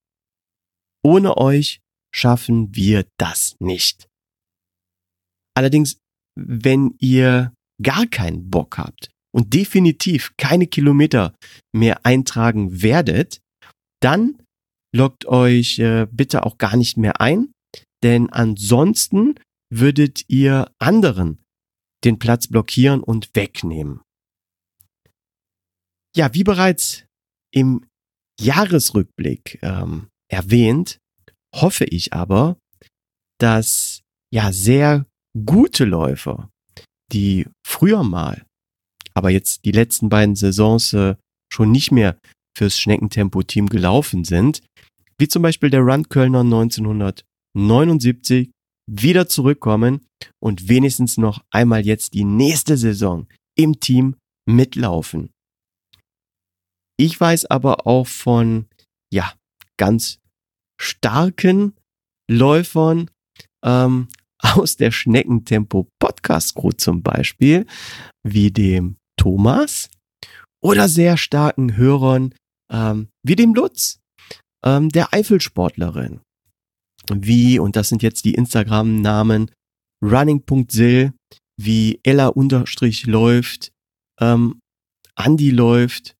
Ohne 1.05 1.37
euch 1.37 1.81
schaffen 2.15 2.75
wir 2.75 3.07
das 3.19 3.57
nicht. 3.59 4.09
Allerdings, 5.57 5.99
wenn 6.37 6.95
ihr 6.99 7.53
gar 7.83 8.07
keinen 8.07 8.51
Bock 8.51 8.79
habt 8.79 9.11
und 9.35 9.55
definitiv 9.55 10.33
keine 10.37 10.67
Kilometer 10.67 11.35
mehr 11.73 12.05
eintragen 12.05 12.83
werdet, 12.83 13.41
dann 14.01 14.39
loggt 14.95 15.27
euch 15.27 15.79
äh, 15.79 16.07
bitte 16.11 16.45
auch 16.45 16.59
gar 16.59 16.77
nicht 16.77 16.97
mehr 16.97 17.21
ein, 17.21 17.53
denn 18.03 18.31
ansonsten 18.31 19.35
würdet 19.73 20.25
ihr 20.29 20.71
anderen 20.79 21.43
den 22.05 22.19
Platz 22.19 22.47
blockieren 22.49 23.03
und 23.03 23.35
wegnehmen. 23.35 24.03
Ja, 26.17 26.33
wie 26.33 26.45
bereits 26.45 27.05
im 27.53 27.87
Jahresrückblick 28.41 29.59
ähm, 29.63 30.09
erwähnt, 30.31 30.99
hoffe 31.55 31.85
ich 31.85 32.13
aber, 32.13 32.57
dass 33.39 34.03
ja 34.33 34.53
sehr 34.53 35.07
gute 35.35 35.85
Läufer, 35.85 36.49
die 37.13 37.47
früher 37.67 38.05
mal, 38.05 38.47
aber 39.15 39.31
jetzt 39.31 39.65
die 39.65 39.73
letzten 39.73 40.09
beiden 40.09 40.37
Saisons 40.37 40.93
äh, 40.93 41.17
schon 41.53 41.71
nicht 41.71 41.93
mehr 41.93 42.19
fürs 42.57 42.79
Schneckentempo-Team 42.79 43.69
gelaufen 43.69 44.25
sind, 44.25 44.63
wie 45.19 45.29
zum 45.29 45.43
Beispiel 45.43 45.69
der 45.71 45.83
Run 45.83 46.09
Kölner 46.09 46.41
1979, 46.41 48.51
wieder 48.91 49.29
zurückkommen 49.29 50.05
und 50.43 50.69
wenigstens 50.69 51.17
noch 51.17 51.45
einmal 51.51 51.87
jetzt 51.87 52.15
die 52.15 52.25
nächste 52.25 52.77
Saison 52.77 53.29
im 53.57 53.79
Team 53.81 54.17
mitlaufen. 54.47 55.31
Ich 56.97 57.19
weiß 57.19 57.47
aber 57.47 57.87
auch 57.87 58.07
von, 58.07 58.67
ja, 59.13 59.33
ganz 59.79 60.19
starken 60.81 61.75
Läufern 62.31 63.11
ähm, 63.65 64.09
aus 64.45 64.77
der 64.77 64.91
Schneckentempo 64.91 65.89
Podcast 65.99 66.55
Crew 66.55 66.73
zum 66.73 67.03
Beispiel, 67.03 67.67
wie 68.23 68.51
dem 68.51 68.97
Thomas 69.19 69.89
oder 70.63 70.89
sehr 70.89 71.17
starken 71.17 71.77
Hörern 71.77 72.35
ähm, 72.71 73.09
wie 73.23 73.37
dem 73.37 73.55
Lutz, 73.55 74.01
ähm, 74.65 74.89
der 74.89 75.13
Eifelsportlerin. 75.13 76.21
Wie, 77.11 77.59
und 77.59 77.77
das 77.77 77.89
sind 77.89 78.03
jetzt 78.03 78.25
die 78.25 78.35
Instagram-Namen, 78.35 79.51
running.sil, 80.03 81.13
wie 81.61 82.01
Ella 82.03 82.29
unterstrich 82.29 83.07
läuft, 83.07 83.73
ähm, 84.21 84.61
Andy 85.17 85.51
läuft 85.51 86.15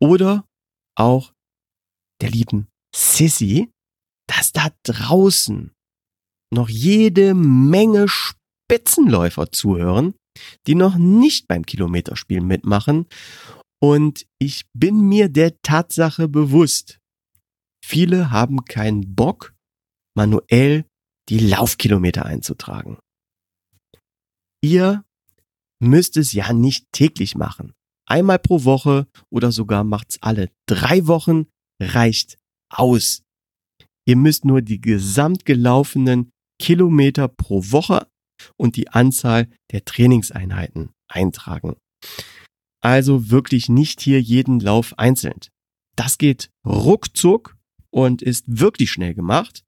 oder 0.00 0.44
auch 0.96 1.32
der 2.20 2.30
lieben 2.30 2.68
Sissy, 2.94 3.70
dass 4.28 4.52
da 4.52 4.68
draußen 4.84 5.72
noch 6.52 6.68
jede 6.68 7.34
Menge 7.34 8.06
Spitzenläufer 8.08 9.52
zuhören, 9.52 10.14
die 10.66 10.74
noch 10.74 10.96
nicht 10.96 11.48
beim 11.48 11.64
Kilometerspiel 11.64 12.40
mitmachen. 12.40 13.06
Und 13.80 14.26
ich 14.38 14.64
bin 14.72 15.00
mir 15.00 15.28
der 15.28 15.60
Tatsache 15.62 16.28
bewusst, 16.28 16.98
Viele 17.88 18.32
haben 18.32 18.64
keinen 18.64 19.14
Bock, 19.14 19.54
manuell 20.16 20.86
die 21.28 21.38
Laufkilometer 21.38 22.26
einzutragen. 22.26 22.98
Ihr 24.60 25.04
müsst 25.80 26.16
es 26.16 26.32
ja 26.32 26.52
nicht 26.52 26.90
täglich 26.90 27.36
machen. 27.36 27.74
Einmal 28.04 28.40
pro 28.40 28.64
Woche 28.64 29.06
oder 29.30 29.52
sogar 29.52 29.84
macht's 29.84 30.18
alle 30.20 30.50
drei 30.68 31.06
Wochen 31.06 31.46
reicht 31.80 32.38
aus. 32.70 33.22
Ihr 34.04 34.16
müsst 34.16 34.44
nur 34.44 34.62
die 34.62 34.80
gesamt 34.80 35.44
gelaufenen 35.44 36.32
Kilometer 36.58 37.28
pro 37.28 37.62
Woche 37.70 38.08
und 38.56 38.76
die 38.76 38.88
Anzahl 38.88 39.48
der 39.72 39.84
Trainingseinheiten 39.84 40.90
eintragen. 41.08 41.76
Also 42.82 43.30
wirklich 43.30 43.68
nicht 43.68 44.00
hier 44.00 44.20
jeden 44.20 44.60
Lauf 44.60 44.98
einzeln. 44.98 45.40
Das 45.96 46.18
geht 46.18 46.50
ruckzuck 46.66 47.56
und 47.90 48.22
ist 48.22 48.44
wirklich 48.46 48.90
schnell 48.90 49.14
gemacht. 49.14 49.64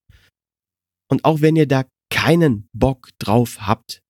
Und 1.11 1.25
auch 1.25 1.41
wenn 1.41 1.57
ihr 1.57 1.67
da 1.67 1.85
keinen 2.11 2.69
Bock 2.73 3.11
drauf 3.19 3.67
habt, 3.67 4.03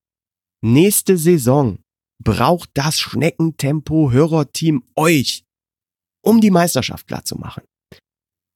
nächste 0.62 1.16
Saison 1.16 1.78
braucht 2.22 2.70
das 2.74 2.98
Schneckentempo 2.98 4.10
Hörerteam 4.10 4.84
euch, 4.96 5.44
um 6.24 6.40
die 6.40 6.50
Meisterschaft 6.50 7.06
klar 7.06 7.24
zu 7.24 7.36
machen. 7.36 7.62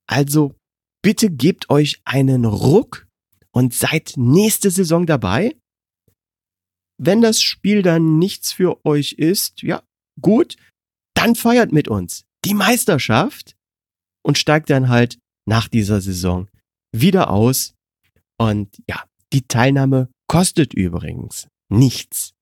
Also 0.08 0.56
bitte 1.02 1.30
gebt 1.30 1.70
euch 1.70 2.02
einen 2.04 2.44
Ruck 2.44 3.06
und 3.54 3.74
seid 3.74 4.14
nächste 4.16 4.70
Saison 4.70 5.06
dabei. 5.06 5.56
Wenn 6.98 7.20
das 7.20 7.42
Spiel 7.42 7.82
dann 7.82 8.18
nichts 8.18 8.52
für 8.52 8.84
euch 8.84 9.12
ist, 9.12 9.62
ja, 9.62 9.82
gut, 10.20 10.56
dann 11.14 11.34
feiert 11.34 11.72
mit 11.72 11.88
uns 11.88 12.24
die 12.44 12.54
Meisterschaft 12.54 13.56
und 14.24 14.38
steigt 14.38 14.70
dann 14.70 14.88
halt 14.88 15.18
nach 15.46 15.68
dieser 15.68 16.00
Saison 16.00 16.48
wieder 16.94 17.30
aus. 17.30 17.74
Und 18.38 18.76
ja, 18.88 19.04
die 19.32 19.42
Teilnahme 19.42 20.08
kostet 20.28 20.74
übrigens 20.74 21.48
nichts. 21.70 22.32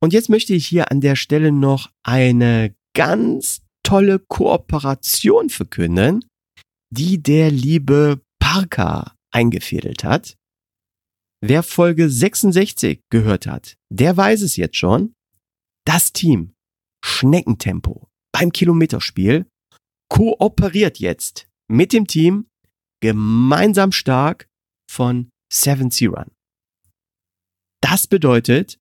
Und 0.00 0.12
jetzt 0.12 0.28
möchte 0.28 0.54
ich 0.54 0.66
hier 0.66 0.90
an 0.90 1.00
der 1.00 1.16
Stelle 1.16 1.50
noch 1.52 1.90
eine 2.04 2.74
ganz 2.94 3.62
tolle 3.82 4.18
Kooperation 4.18 5.50
verkünden, 5.50 6.24
die 6.90 7.22
der 7.22 7.50
liebe 7.50 8.20
Parker 8.50 9.14
eingefädelt 9.30 10.04
hat. 10.04 10.38
wer 11.44 11.62
Folge 11.62 12.08
66 12.08 13.02
gehört 13.10 13.46
hat, 13.46 13.76
der 13.90 14.16
weiß 14.16 14.40
es 14.40 14.56
jetzt 14.56 14.76
schon. 14.76 15.14
Das 15.84 16.14
Team 16.14 16.54
Schneckentempo 17.04 18.08
beim 18.32 18.50
Kilometerspiel 18.50 19.46
kooperiert 20.08 20.98
jetzt 20.98 21.46
mit 21.70 21.92
dem 21.92 22.06
Team 22.06 22.48
gemeinsam 23.02 23.92
stark 23.92 24.48
von 24.90 25.28
7C 25.52 26.08
Run. 26.08 26.32
Das 27.82 28.06
bedeutet, 28.06 28.80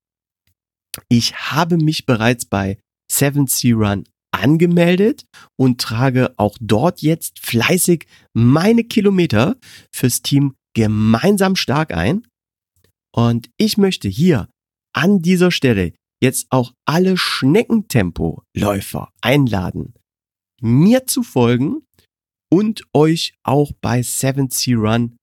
ich 1.09 1.35
habe 1.51 1.75
mich 1.75 2.05
bereits 2.05 2.45
bei 2.45 2.79
7C 3.11 3.75
Run 3.75 4.07
angemeldet 4.37 5.25
und 5.57 5.81
trage 5.81 6.33
auch 6.37 6.57
dort 6.61 7.01
jetzt 7.01 7.39
fleißig 7.39 8.07
meine 8.33 8.83
Kilometer 8.83 9.57
fürs 9.91 10.21
Team 10.21 10.55
gemeinsam 10.73 11.55
stark 11.55 11.93
ein. 11.93 12.25
Und 13.13 13.49
ich 13.57 13.77
möchte 13.77 14.07
hier 14.07 14.47
an 14.93 15.21
dieser 15.21 15.51
Stelle 15.51 15.93
jetzt 16.21 16.47
auch 16.49 16.73
alle 16.85 17.17
Schneckentempo-Läufer 17.17 19.11
einladen, 19.21 19.93
mir 20.61 21.05
zu 21.05 21.23
folgen 21.23 21.83
und 22.51 22.83
euch 22.93 23.35
auch 23.43 23.71
bei 23.81 23.99
7C 24.01 24.75
Run 24.75 25.17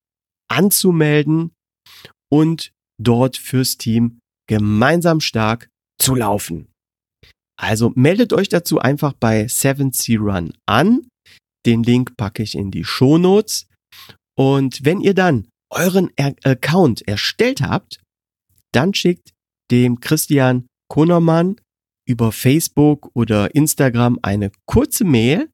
anzumelden 0.49 1.51
und 2.31 2.71
dort 3.01 3.37
fürs 3.37 3.77
Team 3.77 4.19
gemeinsam 4.47 5.21
stark 5.21 5.69
zu 5.99 6.15
laufen. 6.15 6.67
Also 7.57 7.91
meldet 7.95 8.33
euch 8.33 8.49
dazu 8.49 8.79
einfach 8.79 9.13
bei 9.13 9.45
7C 9.45 10.17
Run 10.19 10.53
an. 10.65 11.07
Den 11.65 11.83
Link 11.83 12.17
packe 12.17 12.43
ich 12.43 12.55
in 12.55 12.71
die 12.71 12.83
Show 12.83 13.17
Notes. 13.17 13.67
Und 14.37 14.83
wenn 14.83 15.01
ihr 15.01 15.13
dann 15.13 15.47
euren 15.69 16.11
Account 16.17 17.07
erstellt 17.07 17.61
habt, 17.61 18.01
dann 18.73 18.93
schickt 18.93 19.31
dem 19.71 19.99
Christian 19.99 20.67
Kunermann 20.89 21.55
über 22.07 22.31
Facebook 22.31 23.09
oder 23.13 23.55
Instagram 23.55 24.19
eine 24.21 24.51
kurze 24.65 25.05
Mail 25.05 25.49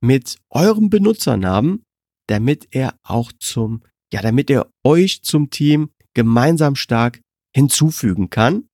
mit 0.00 0.38
eurem 0.50 0.90
Benutzernamen, 0.90 1.84
damit 2.28 2.68
er 2.72 2.96
auch 3.04 3.30
zum, 3.38 3.82
ja, 4.12 4.20
damit 4.20 4.50
er 4.50 4.68
euch 4.84 5.22
zum 5.22 5.50
Team 5.50 5.90
gemeinsam 6.14 6.74
stark 6.74 7.20
hinzufügen 7.54 8.30
kann. 8.30 8.66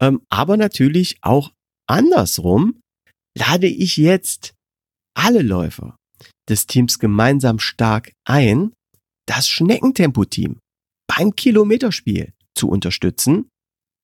Ähm, 0.00 0.22
aber 0.28 0.56
natürlich 0.56 1.18
auch 1.22 1.52
andersrum 1.86 2.80
lade 3.36 3.66
ich 3.66 3.96
jetzt 3.96 4.54
alle 5.14 5.42
Läufer 5.42 5.96
des 6.48 6.66
Teams 6.66 6.98
gemeinsam 6.98 7.58
stark 7.58 8.12
ein, 8.24 8.72
das 9.26 9.48
Schneckentempo-Team 9.48 10.58
beim 11.06 11.34
Kilometerspiel 11.34 12.32
zu 12.56 12.68
unterstützen, 12.68 13.48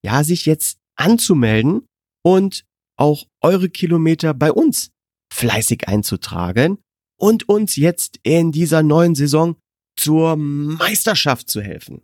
ja, 0.05 0.23
sich 0.25 0.47
jetzt 0.47 0.79
anzumelden 0.97 1.87
und 2.25 2.65
auch 2.99 3.27
eure 3.43 3.69
Kilometer 3.69 4.35
bei 4.35 4.53
uns 4.53 4.91
fleißig 5.33 5.89
einzutragen 5.89 6.79
und 7.19 7.49
uns 7.49 7.77
jetzt 7.77 8.19
in 8.23 8.53
dieser 8.53 8.83
neuen 8.83 9.15
Saison 9.15 9.57
zur 9.99 10.37
Meisterschaft 10.37 11.51
zu 11.51 11.61
helfen. 11.61 12.03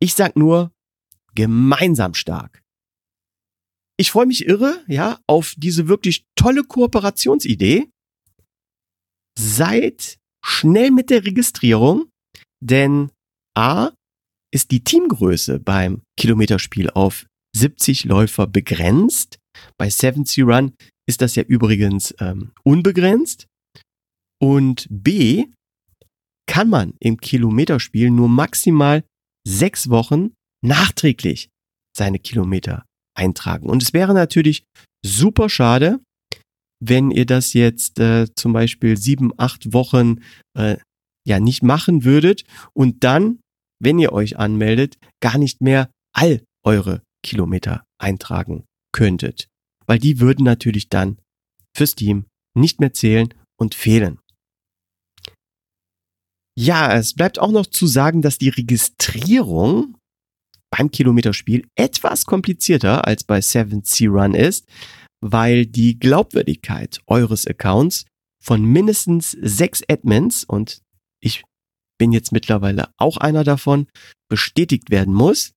Ich 0.00 0.14
sag 0.14 0.36
nur, 0.36 0.72
gemeinsam 1.34 2.14
stark. 2.14 2.62
Ich 4.00 4.12
freue 4.12 4.26
mich 4.26 4.46
irre, 4.46 4.84
ja, 4.86 5.18
auf 5.26 5.54
diese 5.56 5.88
wirklich 5.88 6.24
tolle 6.36 6.62
Kooperationsidee. 6.62 7.88
Seid 9.36 10.18
schnell 10.44 10.92
mit 10.92 11.10
der 11.10 11.24
Registrierung, 11.24 12.08
denn 12.62 13.10
A 13.56 13.90
ist 14.54 14.70
die 14.70 14.84
Teamgröße 14.84 15.58
beim 15.58 16.02
Kilometerspiel 16.16 16.90
auf 16.90 17.26
70 17.56 18.04
Läufer 18.04 18.46
begrenzt. 18.46 19.38
Bei 19.76 19.88
7C 19.88 20.44
Run 20.44 20.74
ist 21.08 21.20
das 21.20 21.34
ja 21.34 21.42
übrigens 21.42 22.14
ähm, 22.20 22.52
unbegrenzt. 22.62 23.46
Und 24.40 24.86
B 24.90 25.46
kann 26.46 26.70
man 26.70 26.94
im 27.00 27.18
Kilometerspiel 27.18 28.10
nur 28.10 28.28
maximal 28.28 29.04
sechs 29.46 29.90
Wochen 29.90 30.34
nachträglich 30.64 31.48
seine 31.96 32.20
Kilometer 32.20 32.84
eintragen. 33.18 33.68
Und 33.68 33.82
es 33.82 33.92
wäre 33.92 34.14
natürlich 34.14 34.64
super 35.04 35.48
schade, 35.48 36.00
wenn 36.80 37.10
ihr 37.10 37.26
das 37.26 37.52
jetzt 37.52 37.98
äh, 37.98 38.26
zum 38.34 38.52
Beispiel 38.52 38.96
sieben, 38.96 39.32
acht 39.36 39.72
Wochen 39.72 40.20
äh, 40.56 40.76
ja 41.26 41.40
nicht 41.40 41.62
machen 41.62 42.04
würdet 42.04 42.44
und 42.72 43.04
dann, 43.04 43.40
wenn 43.82 43.98
ihr 43.98 44.12
euch 44.12 44.38
anmeldet, 44.38 44.96
gar 45.20 45.38
nicht 45.38 45.60
mehr 45.60 45.90
all 46.14 46.42
eure 46.64 47.02
Kilometer 47.24 47.84
eintragen 48.00 48.64
könntet. 48.92 49.48
Weil 49.86 49.98
die 49.98 50.20
würden 50.20 50.44
natürlich 50.44 50.88
dann 50.88 51.18
fürs 51.76 51.94
Team 51.94 52.26
nicht 52.56 52.80
mehr 52.80 52.92
zählen 52.92 53.34
und 53.58 53.74
fehlen. 53.74 54.18
Ja, 56.56 56.96
es 56.96 57.14
bleibt 57.14 57.38
auch 57.38 57.52
noch 57.52 57.66
zu 57.66 57.86
sagen, 57.86 58.20
dass 58.22 58.38
die 58.38 58.48
Registrierung 58.48 59.96
beim 60.70 60.90
Kilometerspiel 60.90 61.66
etwas 61.76 62.24
komplizierter 62.24 63.06
als 63.06 63.24
bei 63.24 63.38
7C 63.38 64.08
Run 64.08 64.34
ist, 64.34 64.66
weil 65.20 65.66
die 65.66 65.98
Glaubwürdigkeit 65.98 67.00
eures 67.06 67.46
Accounts 67.46 68.04
von 68.42 68.64
mindestens 68.64 69.32
sechs 69.32 69.82
Admins 69.88 70.44
und 70.44 70.80
ich 71.20 71.42
bin 71.98 72.12
jetzt 72.12 72.32
mittlerweile 72.32 72.90
auch 72.96 73.16
einer 73.16 73.44
davon, 73.44 73.88
bestätigt 74.30 74.90
werden 74.90 75.12
muss. 75.12 75.52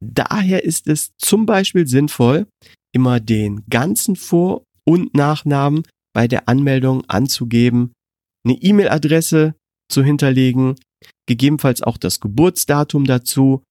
Daher 0.00 0.64
ist 0.64 0.86
es 0.86 1.10
zum 1.18 1.46
Beispiel 1.46 1.88
sinnvoll, 1.88 2.46
immer 2.94 3.18
den 3.18 3.64
ganzen 3.68 4.14
Vor- 4.14 4.62
und 4.84 5.14
Nachnamen 5.14 5.82
bei 6.14 6.28
der 6.28 6.48
Anmeldung 6.48 7.04
anzugeben, 7.08 7.92
eine 8.44 8.54
E-Mail-Adresse 8.54 9.54
zu 9.90 10.04
hinterlegen, 10.04 10.76
gegebenenfalls 11.26 11.82
auch 11.82 11.96
das 11.96 12.20
Geburtsdatum 12.20 13.04
dazu 13.04 13.62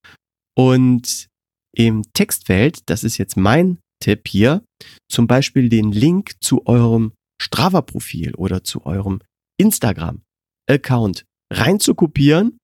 und 0.57 1.27
im 1.75 2.01
Textfeld, 2.13 2.89
das 2.89 3.03
ist 3.03 3.17
jetzt 3.17 3.37
mein 3.37 3.77
Tipp 4.01 4.27
hier, 4.27 4.63
zum 5.09 5.27
Beispiel 5.27 5.69
den 5.69 5.91
Link 5.91 6.33
zu 6.41 6.65
eurem 6.65 7.13
Strava-Profil 7.39 8.33
oder 8.35 8.63
zu 8.63 8.85
eurem 8.85 9.21
Instagram-Account 9.59 11.25
reinzukopieren. 11.53 12.57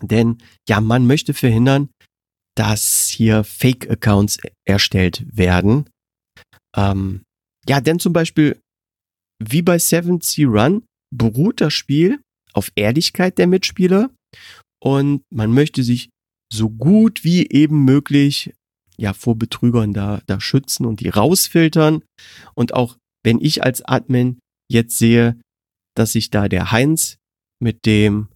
Denn 0.00 0.38
ja, 0.68 0.80
man 0.80 1.06
möchte 1.06 1.34
verhindern, 1.34 1.90
dass 2.56 3.08
hier 3.08 3.44
Fake-Accounts 3.44 4.38
erstellt 4.66 5.24
werden. 5.36 5.88
Ähm, 6.74 7.22
ja, 7.68 7.80
denn 7.80 7.98
zum 7.98 8.14
Beispiel 8.14 8.58
wie 9.42 9.62
bei 9.62 9.76
7C 9.76 10.46
Run 10.46 10.84
beruht 11.14 11.60
das 11.60 11.74
Spiel 11.74 12.20
auf 12.54 12.72
Ehrlichkeit 12.74 13.38
der 13.38 13.46
Mitspieler 13.46 14.10
und 14.82 15.22
man 15.30 15.52
möchte 15.52 15.82
sich 15.82 16.08
so 16.52 16.70
gut 16.70 17.24
wie 17.24 17.48
eben 17.48 17.84
möglich 17.84 18.52
ja 18.98 19.12
vor 19.12 19.36
Betrügern 19.36 19.92
da, 19.92 20.20
da 20.26 20.40
schützen 20.40 20.86
und 20.86 21.00
die 21.00 21.08
rausfiltern. 21.08 22.04
Und 22.54 22.74
auch 22.74 22.96
wenn 23.24 23.40
ich 23.40 23.64
als 23.64 23.82
Admin 23.82 24.38
jetzt 24.70 24.98
sehe, 24.98 25.40
dass 25.96 26.12
sich 26.12 26.30
da 26.30 26.48
der 26.48 26.70
Heinz 26.72 27.18
mit 27.60 27.84
dem 27.86 28.28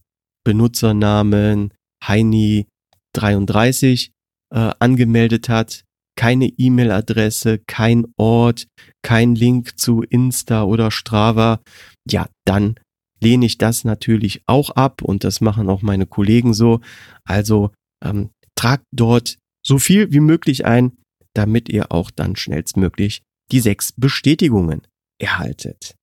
Benutzernamen 0.45 1.73
Heini33 2.05 4.11
äh, 4.55 4.71
angemeldet 4.79 5.49
hat, 5.49 5.83
keine 6.17 6.47
E-Mail-Adresse, 6.47 7.59
kein 7.67 8.07
Ort, 8.17 8.69
kein 9.03 9.35
Link 9.35 9.79
zu 9.79 10.03
Insta 10.03 10.63
oder 10.65 10.91
Strava, 10.91 11.61
ja, 12.09 12.27
dann 12.47 12.77
lehne 13.21 13.47
ich 13.47 13.59
das 13.59 13.85
natürlich 13.85 14.43
auch 14.47 14.71
ab 14.71 15.03
und 15.03 15.25
das 15.25 15.41
machen 15.41 15.69
auch 15.69 15.83
meine 15.83 16.07
Kollegen 16.07 16.55
so. 16.55 16.81
Also 17.25 17.73
ähm, 18.05 18.31
tragt 18.55 18.85
dort 18.93 19.39
so 19.65 19.79
viel 19.79 20.13
wie 20.13 20.21
möglich 20.21 20.65
ein, 20.65 20.97
damit 21.35 21.69
ihr 21.69 21.93
auch 21.93 22.11
dann 22.11 22.37
schnellstmöglich 22.37 23.23
die 23.53 23.61
sechs 23.61 23.93
Bestätigungen 23.93 24.87
erhaltet. 25.21 25.95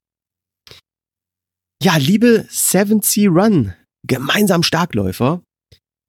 Ja, 1.82 1.98
liebe 1.98 2.48
7C 2.50 3.28
Run, 3.28 3.74
gemeinsam 4.08 4.64
Starkläufer, 4.64 5.44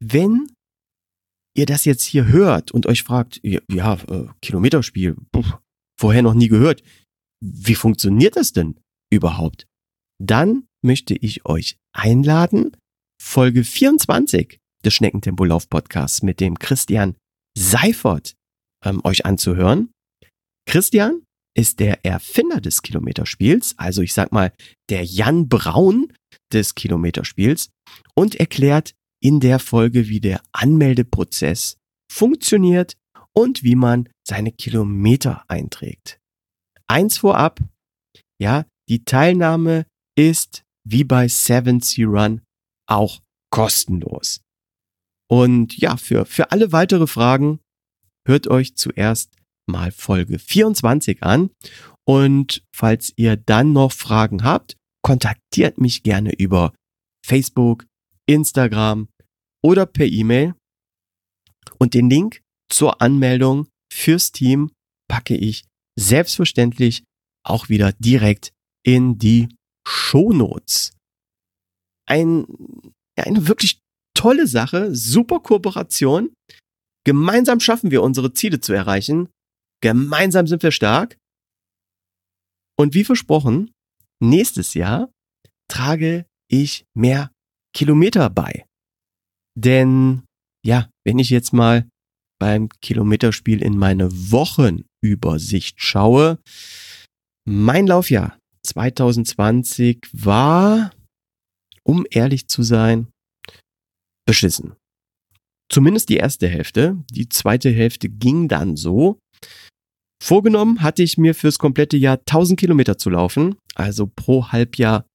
wenn 0.01 0.53
ihr 1.57 1.66
das 1.66 1.85
jetzt 1.85 2.05
hier 2.05 2.27
hört 2.27 2.70
und 2.73 2.87
euch 2.87 3.03
fragt, 3.03 3.40
ja, 3.42 3.94
äh, 3.94 4.27
Kilometerspiel, 4.40 5.16
puh, 5.33 5.44
vorher 5.99 6.23
noch 6.23 6.35
nie 6.35 6.49
gehört, 6.49 6.83
wie 7.42 7.75
funktioniert 7.75 8.37
das 8.37 8.53
denn 8.53 8.81
überhaupt? 9.11 9.66
Dann 10.20 10.66
möchte 10.83 11.14
ich 11.14 11.44
euch 11.47 11.77
einladen, 11.92 12.77
Folge 13.20 13.64
24 13.64 14.61
des 14.85 14.94
Schneckentempo-Lauf-Podcasts 14.94 16.23
mit 16.23 16.40
dem 16.40 16.59
Christian 16.59 17.16
Seifert 17.57 18.35
ähm, 18.85 19.01
euch 19.05 19.25
anzuhören. 19.27 19.90
Christian 20.66 21.23
ist 21.57 21.79
der 21.79 22.05
Erfinder 22.05 22.61
des 22.61 22.83
Kilometerspiels, 22.83 23.75
also 23.79 24.03
ich 24.03 24.12
sag 24.12 24.33
mal 24.33 24.53
der 24.90 25.05
Jan 25.05 25.49
Braun 25.49 26.12
des 26.53 26.75
Kilometerspiels 26.75 27.70
und 28.14 28.35
erklärt 28.35 28.94
in 29.23 29.40
der 29.40 29.59
Folge, 29.59 30.09
wie 30.09 30.20
der 30.20 30.42
Anmeldeprozess 30.53 31.77
funktioniert 32.11 32.97
und 33.33 33.62
wie 33.62 33.77
man 33.77 34.09
seine 34.27 34.53
Kilometer 34.53 35.44
einträgt. 35.49 36.18
Eins 36.87 37.18
vorab, 37.18 37.61
ja, 38.40 38.66
die 38.88 39.05
Teilnahme 39.05 39.87
ist 40.16 40.64
wie 40.87 41.05
bei 41.05 41.29
Seven 41.29 41.81
Sea 41.81 42.07
Run 42.07 42.42
auch 42.87 43.20
kostenlos. 43.51 44.40
Und 45.35 45.77
ja, 45.79 45.97
für, 45.97 46.27
für 46.27 46.53
alle 46.53 46.70
weitere 46.70 47.09
Fragen 47.09 47.59
hört 48.25 48.47
euch 48.47 48.77
zuerst 48.77 49.35
mal 49.66 49.90
Folge 49.90 50.38
24 50.38 51.25
an. 51.25 51.51
Und 52.07 52.62
falls 52.73 53.12
ihr 53.16 53.37
dann 53.37 53.73
noch 53.73 53.90
Fragen 53.90 54.44
habt, 54.44 54.77
kontaktiert 55.03 55.79
mich 55.79 56.05
gerne 56.05 56.33
über 56.38 56.73
Facebook, 57.27 57.85
Instagram 58.27 59.09
oder 59.61 59.87
per 59.87 60.07
E-Mail. 60.07 60.55
Und 61.81 61.94
den 61.94 62.09
Link 62.09 62.40
zur 62.70 63.03
Anmeldung 63.03 63.66
fürs 63.92 64.31
Team 64.31 64.70
packe 65.09 65.37
ich 65.37 65.64
selbstverständlich 65.99 67.03
auch 67.44 67.68
wieder 67.68 67.90
direkt 67.94 68.53
in 68.87 69.18
die 69.18 69.49
Shownotes. 69.85 70.92
Ein, 72.07 72.47
eine 73.16 73.49
wirklich 73.49 73.81
tolle 74.24 74.46
Sache, 74.46 74.94
super 74.94 75.40
Kooperation. 75.40 76.32
Gemeinsam 77.04 77.60
schaffen 77.60 77.90
wir 77.90 78.02
unsere 78.02 78.32
Ziele 78.32 78.58
zu 78.58 78.72
erreichen. 78.72 79.28
Gemeinsam 79.82 80.46
sind 80.46 80.62
wir 80.62 80.70
stark. 80.70 81.18
Und 82.78 82.94
wie 82.94 83.04
versprochen, 83.04 83.70
nächstes 84.22 84.72
Jahr 84.72 85.10
trage 85.68 86.24
ich 86.50 86.87
mehr 86.96 87.32
Kilometer 87.76 88.30
bei. 88.30 88.64
Denn 89.58 90.22
ja, 90.64 90.88
wenn 91.04 91.18
ich 91.18 91.28
jetzt 91.28 91.52
mal 91.52 91.87
beim 92.40 92.70
Kilometerspiel 92.80 93.60
in 93.62 93.76
meine 93.76 94.10
Wochenübersicht 94.10 95.82
schaue, 95.82 96.38
mein 97.46 97.87
Laufjahr 97.87 98.38
2020 98.62 99.98
war, 100.14 100.92
um 101.82 102.06
ehrlich 102.10 102.48
zu 102.48 102.62
sein, 102.62 103.08
beschissen. 104.26 104.74
Zumindest 105.70 106.08
die 106.08 106.16
erste 106.16 106.48
Hälfte. 106.48 107.02
Die 107.10 107.28
zweite 107.28 107.70
Hälfte 107.70 108.08
ging 108.08 108.48
dann 108.48 108.76
so. 108.76 109.18
Vorgenommen 110.22 110.82
hatte 110.82 111.02
ich 111.02 111.18
mir 111.18 111.34
fürs 111.34 111.58
komplette 111.58 111.96
Jahr 111.96 112.18
1000 112.18 112.58
Kilometer 112.58 112.96
zu 112.96 113.10
laufen, 113.10 113.56
also 113.74 114.06
pro 114.06 114.48
Halbjahr 114.52 115.06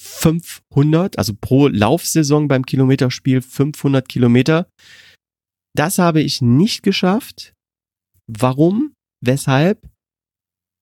500, 0.00 1.18
also 1.18 1.34
pro 1.38 1.68
Laufsaison 1.68 2.48
beim 2.48 2.64
Kilometerspiel 2.64 3.42
500 3.42 4.08
Kilometer. 4.08 4.68
Das 5.74 5.98
habe 5.98 6.22
ich 6.22 6.40
nicht 6.40 6.82
geschafft. 6.82 7.52
Warum? 8.26 8.94
Weshalb? 9.22 9.88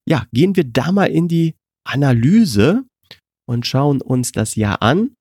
Ja, 0.08 0.26
gehen 0.32 0.56
wir 0.56 0.64
da 0.64 0.92
mal 0.92 1.06
in 1.06 1.28
die 1.28 1.54
Analyse 1.87 2.84
und 3.48 3.66
schauen 3.66 4.00
uns 4.00 4.32
das 4.32 4.54
Jahr 4.54 4.82
an. 4.82 5.14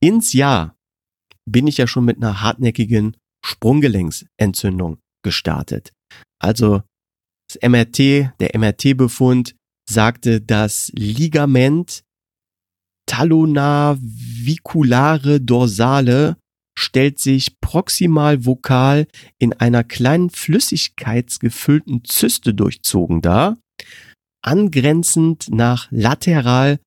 Ins 0.00 0.32
Jahr 0.32 0.76
bin 1.44 1.66
ich 1.66 1.76
ja 1.78 1.86
schon 1.86 2.04
mit 2.04 2.16
einer 2.18 2.40
hartnäckigen 2.40 3.16
Sprunggelenksentzündung 3.44 4.98
gestartet. 5.24 5.92
Also 6.40 6.82
das 7.48 7.58
MRT, 7.68 7.98
der 8.40 8.56
MRT-Befund 8.56 9.56
sagte, 9.88 10.40
das 10.40 10.92
Ligament 10.94 12.04
talonaviculare 13.06 15.40
dorsale 15.40 16.36
stellt 16.78 17.18
sich 17.18 17.58
proximal 17.60 18.44
vokal 18.44 19.06
in 19.38 19.54
einer 19.54 19.82
kleinen 19.82 20.30
flüssigkeitsgefüllten 20.30 22.04
Zyste 22.04 22.54
durchzogen 22.54 23.22
dar, 23.22 23.58
angrenzend 24.44 25.48
nach 25.50 25.88
lateral 25.90 26.78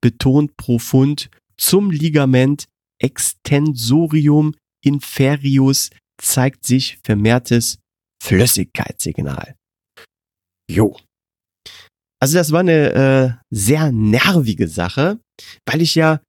betont 0.00 0.56
profund 0.56 1.30
zum 1.60 1.90
Ligament 1.90 2.66
extensorium 3.00 4.54
inferius 4.84 5.90
zeigt 6.20 6.64
sich 6.64 6.98
vermehrtes 7.04 7.78
Flüssigkeitssignal. 8.22 9.56
Jo. 10.70 10.96
Also 12.22 12.36
das 12.36 12.52
war 12.52 12.60
eine 12.60 12.92
äh, 12.92 13.54
sehr 13.54 13.92
nervige 13.92 14.68
Sache, 14.68 15.20
weil 15.66 15.80
ich 15.80 15.94
ja 15.94 16.20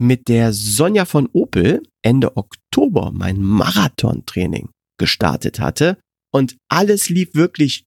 mit 0.00 0.28
der 0.28 0.52
Sonja 0.52 1.04
von 1.04 1.28
Opel 1.32 1.82
Ende 2.02 2.36
Oktober 2.36 3.12
mein 3.12 3.42
Marathontraining 3.42 4.70
gestartet 4.98 5.60
hatte 5.60 5.98
und 6.32 6.56
alles 6.70 7.10
lief 7.10 7.34
wirklich 7.34 7.84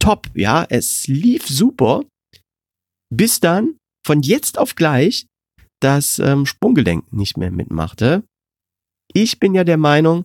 top, 0.00 0.30
ja, 0.34 0.66
es 0.68 1.06
lief 1.06 1.48
super, 1.48 2.04
bis 3.10 3.40
dann 3.40 3.78
von 4.06 4.22
jetzt 4.22 4.58
auf 4.58 4.74
gleich 4.74 5.26
das 5.84 6.18
ähm, 6.18 6.46
Sprunggelenk 6.46 7.12
nicht 7.12 7.36
mehr 7.36 7.50
mitmachte. 7.50 8.24
Ich 9.12 9.38
bin 9.38 9.54
ja 9.54 9.64
der 9.64 9.76
Meinung, 9.76 10.24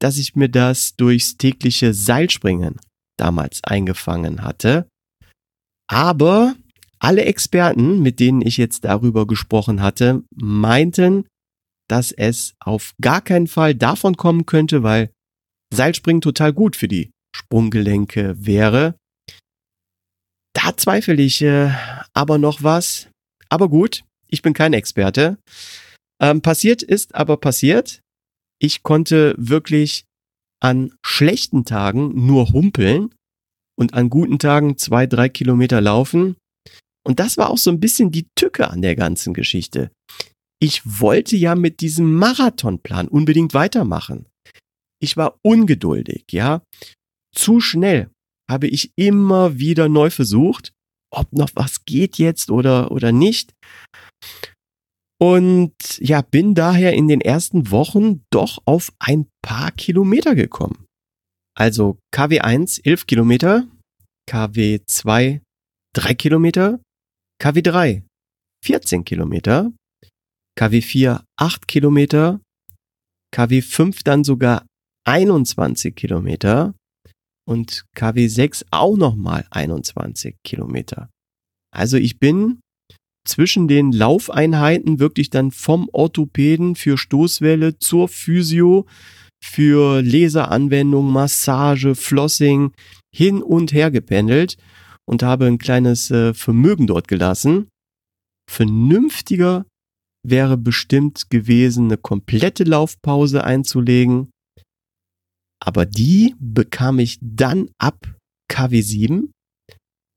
dass 0.00 0.18
ich 0.18 0.36
mir 0.36 0.48
das 0.48 0.94
durchs 0.96 1.36
tägliche 1.36 1.94
Seilspringen 1.94 2.78
damals 3.18 3.64
eingefangen 3.64 4.42
hatte. 4.42 4.88
Aber 5.88 6.54
alle 6.98 7.24
Experten, 7.24 8.00
mit 8.02 8.20
denen 8.20 8.42
ich 8.42 8.56
jetzt 8.56 8.84
darüber 8.84 9.26
gesprochen 9.26 9.82
hatte, 9.82 10.22
meinten, 10.34 11.26
dass 11.88 12.12
es 12.12 12.54
auf 12.60 12.92
gar 13.00 13.20
keinen 13.20 13.48
Fall 13.48 13.74
davon 13.74 14.16
kommen 14.16 14.46
könnte, 14.46 14.82
weil 14.82 15.10
Seilspringen 15.72 16.20
total 16.20 16.52
gut 16.52 16.76
für 16.76 16.88
die 16.88 17.10
Sprunggelenke 17.34 18.34
wäre. 18.38 18.94
Da 20.54 20.76
zweifle 20.76 21.20
ich 21.20 21.42
äh, 21.42 21.72
aber 22.12 22.38
noch 22.38 22.62
was. 22.62 23.08
Aber 23.48 23.68
gut, 23.68 24.04
ich 24.30 24.42
bin 24.42 24.52
kein 24.52 24.72
Experte. 24.72 25.38
Ähm, 26.20 26.42
passiert 26.42 26.82
ist 26.82 27.14
aber 27.14 27.36
passiert. 27.36 28.00
Ich 28.60 28.82
konnte 28.82 29.34
wirklich 29.38 30.04
an 30.62 30.92
schlechten 31.04 31.64
Tagen 31.64 32.26
nur 32.26 32.52
humpeln 32.52 33.14
und 33.78 33.94
an 33.94 34.10
guten 34.10 34.38
Tagen 34.38 34.76
zwei, 34.76 35.06
drei 35.06 35.28
Kilometer 35.28 35.80
laufen. 35.80 36.36
Und 37.06 37.18
das 37.18 37.38
war 37.38 37.48
auch 37.48 37.58
so 37.58 37.70
ein 37.70 37.80
bisschen 37.80 38.10
die 38.10 38.28
Tücke 38.36 38.68
an 38.68 38.82
der 38.82 38.94
ganzen 38.94 39.32
Geschichte. 39.32 39.90
Ich 40.62 40.82
wollte 40.84 41.36
ja 41.36 41.54
mit 41.54 41.80
diesem 41.80 42.14
Marathonplan 42.16 43.08
unbedingt 43.08 43.54
weitermachen. 43.54 44.26
Ich 45.02 45.16
war 45.16 45.38
ungeduldig, 45.42 46.24
ja. 46.30 46.62
Zu 47.34 47.60
schnell 47.60 48.10
habe 48.50 48.66
ich 48.66 48.92
immer 48.96 49.58
wieder 49.58 49.88
neu 49.88 50.10
versucht, 50.10 50.72
ob 51.10 51.32
noch 51.32 51.50
was 51.54 51.86
geht 51.86 52.18
jetzt 52.18 52.50
oder, 52.50 52.90
oder 52.90 53.12
nicht. 53.12 53.54
Und 55.20 55.74
ja, 55.98 56.22
bin 56.22 56.54
daher 56.54 56.94
in 56.94 57.08
den 57.08 57.20
ersten 57.20 57.70
Wochen 57.70 58.24
doch 58.30 58.58
auf 58.64 58.92
ein 58.98 59.26
paar 59.42 59.70
Kilometer 59.70 60.34
gekommen. 60.34 60.86
Also 61.54 61.98
KW1 62.14 62.80
11 62.84 63.06
Kilometer, 63.06 63.66
KW2 64.30 65.40
3 65.94 66.14
Kilometer, 66.14 66.80
KW3 67.42 68.02
14 68.64 69.04
Kilometer, 69.04 69.72
KW4 70.58 71.22
8 71.36 71.68
Kilometer, 71.68 72.40
KW5 73.34 74.00
dann 74.04 74.24
sogar 74.24 74.66
21 75.06 75.94
Kilometer 75.94 76.74
und 77.46 77.84
KW6 77.96 78.66
auch 78.70 78.96
nochmal 78.96 79.46
21 79.50 80.36
Kilometer. 80.44 81.10
Also 81.74 81.96
ich 81.96 82.18
bin 82.18 82.60
zwischen 83.30 83.68
den 83.68 83.92
Laufeinheiten 83.92 84.98
wirklich 84.98 85.30
dann 85.30 85.52
vom 85.52 85.88
Orthopäden 85.92 86.74
für 86.74 86.98
Stoßwelle 86.98 87.78
zur 87.78 88.08
Physio, 88.08 88.86
für 89.42 90.02
Laseranwendung, 90.02 91.10
Massage, 91.10 91.94
Flossing 91.94 92.72
hin 93.14 93.42
und 93.42 93.72
her 93.72 93.90
gependelt 93.90 94.56
und 95.08 95.22
habe 95.22 95.46
ein 95.46 95.58
kleines 95.58 96.10
äh, 96.10 96.34
Vermögen 96.34 96.86
dort 96.86 97.08
gelassen. 97.08 97.68
Vernünftiger 98.50 99.64
wäre 100.26 100.56
bestimmt 100.56 101.30
gewesen, 101.30 101.86
eine 101.86 101.96
komplette 101.96 102.64
Laufpause 102.64 103.44
einzulegen. 103.44 104.30
Aber 105.64 105.86
die 105.86 106.34
bekam 106.38 106.98
ich 106.98 107.18
dann 107.22 107.70
ab 107.78 108.14
KW7 108.50 109.30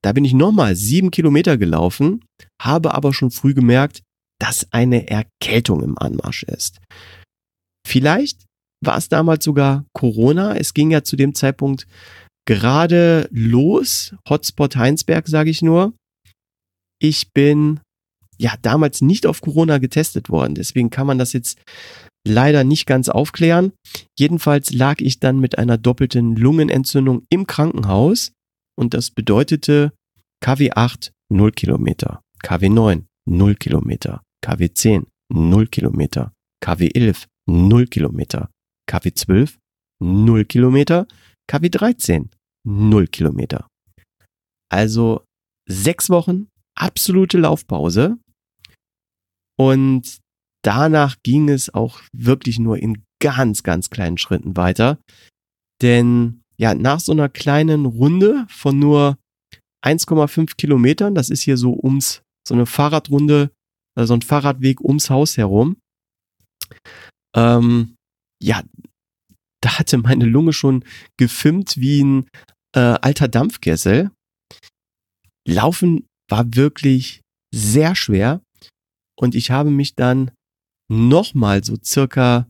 da 0.03 0.11
bin 0.11 0.25
ich 0.25 0.33
nochmal 0.33 0.75
sieben 0.75 1.11
Kilometer 1.11 1.57
gelaufen, 1.57 2.25
habe 2.61 2.93
aber 2.93 3.13
schon 3.13 3.31
früh 3.31 3.53
gemerkt, 3.53 4.03
dass 4.39 4.67
eine 4.71 5.07
Erkältung 5.07 5.81
im 5.81 5.97
Anmarsch 5.97 6.43
ist. 6.43 6.81
Vielleicht 7.87 8.45
war 8.83 8.97
es 8.97 9.07
damals 9.07 9.45
sogar 9.45 9.85
Corona. 9.93 10.55
Es 10.55 10.73
ging 10.73 10.91
ja 10.91 11.03
zu 11.03 11.15
dem 11.15 11.35
Zeitpunkt 11.35 11.87
gerade 12.45 13.29
los. 13.31 14.13
Hotspot 14.27 14.75
Heinsberg, 14.75 15.27
sage 15.27 15.49
ich 15.49 15.61
nur. 15.61 15.93
Ich 17.01 17.31
bin 17.31 17.79
ja 18.37 18.55
damals 18.61 19.01
nicht 19.01 19.25
auf 19.25 19.39
Corona 19.39 19.77
getestet 19.77 20.29
worden. 20.29 20.55
Deswegen 20.55 20.89
kann 20.89 21.07
man 21.07 21.17
das 21.17 21.31
jetzt 21.31 21.59
leider 22.27 22.63
nicht 22.63 22.85
ganz 22.85 23.07
aufklären. 23.07 23.71
Jedenfalls 24.17 24.71
lag 24.73 24.99
ich 24.99 25.19
dann 25.19 25.39
mit 25.39 25.57
einer 25.57 25.77
doppelten 25.77 26.35
Lungenentzündung 26.35 27.23
im 27.29 27.47
Krankenhaus 27.47 28.31
und 28.75 28.93
das 28.93 29.11
bedeutete 29.11 29.93
KW8 30.43 31.11
0 31.29 31.51
Kilometer, 31.51 32.21
KW9 32.43 33.05
0 33.25 33.55
Kilometer, 33.55 34.23
KW10 34.43 35.05
0 35.31 35.67
Kilometer, 35.67 36.33
KW11 36.63 37.25
0 37.47 37.87
Kilometer, 37.87 38.49
KW12 38.89 39.57
0 40.01 40.45
Kilometer, 40.45 41.07
KW13 41.49 42.29
0 42.65 43.07
Kilometer. 43.07 43.67
Also 44.69 45.23
sechs 45.67 46.09
Wochen 46.09 46.47
absolute 46.75 47.37
Laufpause 47.37 48.17
und 49.57 50.19
danach 50.63 51.17
ging 51.23 51.49
es 51.49 51.73
auch 51.73 52.01
wirklich 52.11 52.59
nur 52.59 52.77
in 52.77 53.03
ganz, 53.21 53.63
ganz 53.63 53.89
kleinen 53.89 54.17
Schritten 54.17 54.57
weiter. 54.57 54.99
Denn 55.81 56.42
ja, 56.57 56.73
nach 56.73 56.99
so 56.99 57.11
einer 57.11 57.29
kleinen 57.29 57.85
Runde 57.85 58.45
von 58.49 58.79
nur 58.79 59.17
1,5 59.85 60.55
Kilometern, 60.55 61.15
das 61.15 61.29
ist 61.29 61.41
hier 61.41 61.57
so 61.57 61.77
ums, 61.81 62.21
so 62.47 62.53
eine 62.53 62.65
Fahrradrunde, 62.65 63.51
also 63.95 64.13
ein 64.13 64.21
Fahrradweg 64.21 64.81
ums 64.81 65.09
Haus 65.09 65.37
herum. 65.37 65.77
Ähm, 67.35 67.95
ja, 68.41 68.63
da 69.61 69.79
hatte 69.79 69.97
meine 69.97 70.25
Lunge 70.25 70.53
schon 70.53 70.83
gefimmt 71.17 71.77
wie 71.77 72.03
ein 72.03 72.27
äh, 72.75 72.79
alter 72.79 73.27
Dampfkessel. 73.27 74.11
Laufen 75.47 76.05
war 76.29 76.55
wirklich 76.55 77.21
sehr 77.53 77.95
schwer 77.95 78.41
und 79.17 79.35
ich 79.35 79.51
habe 79.51 79.69
mich 79.69 79.95
dann 79.95 80.31
nochmal 80.91 81.63
so 81.63 81.77
circa, 81.83 82.47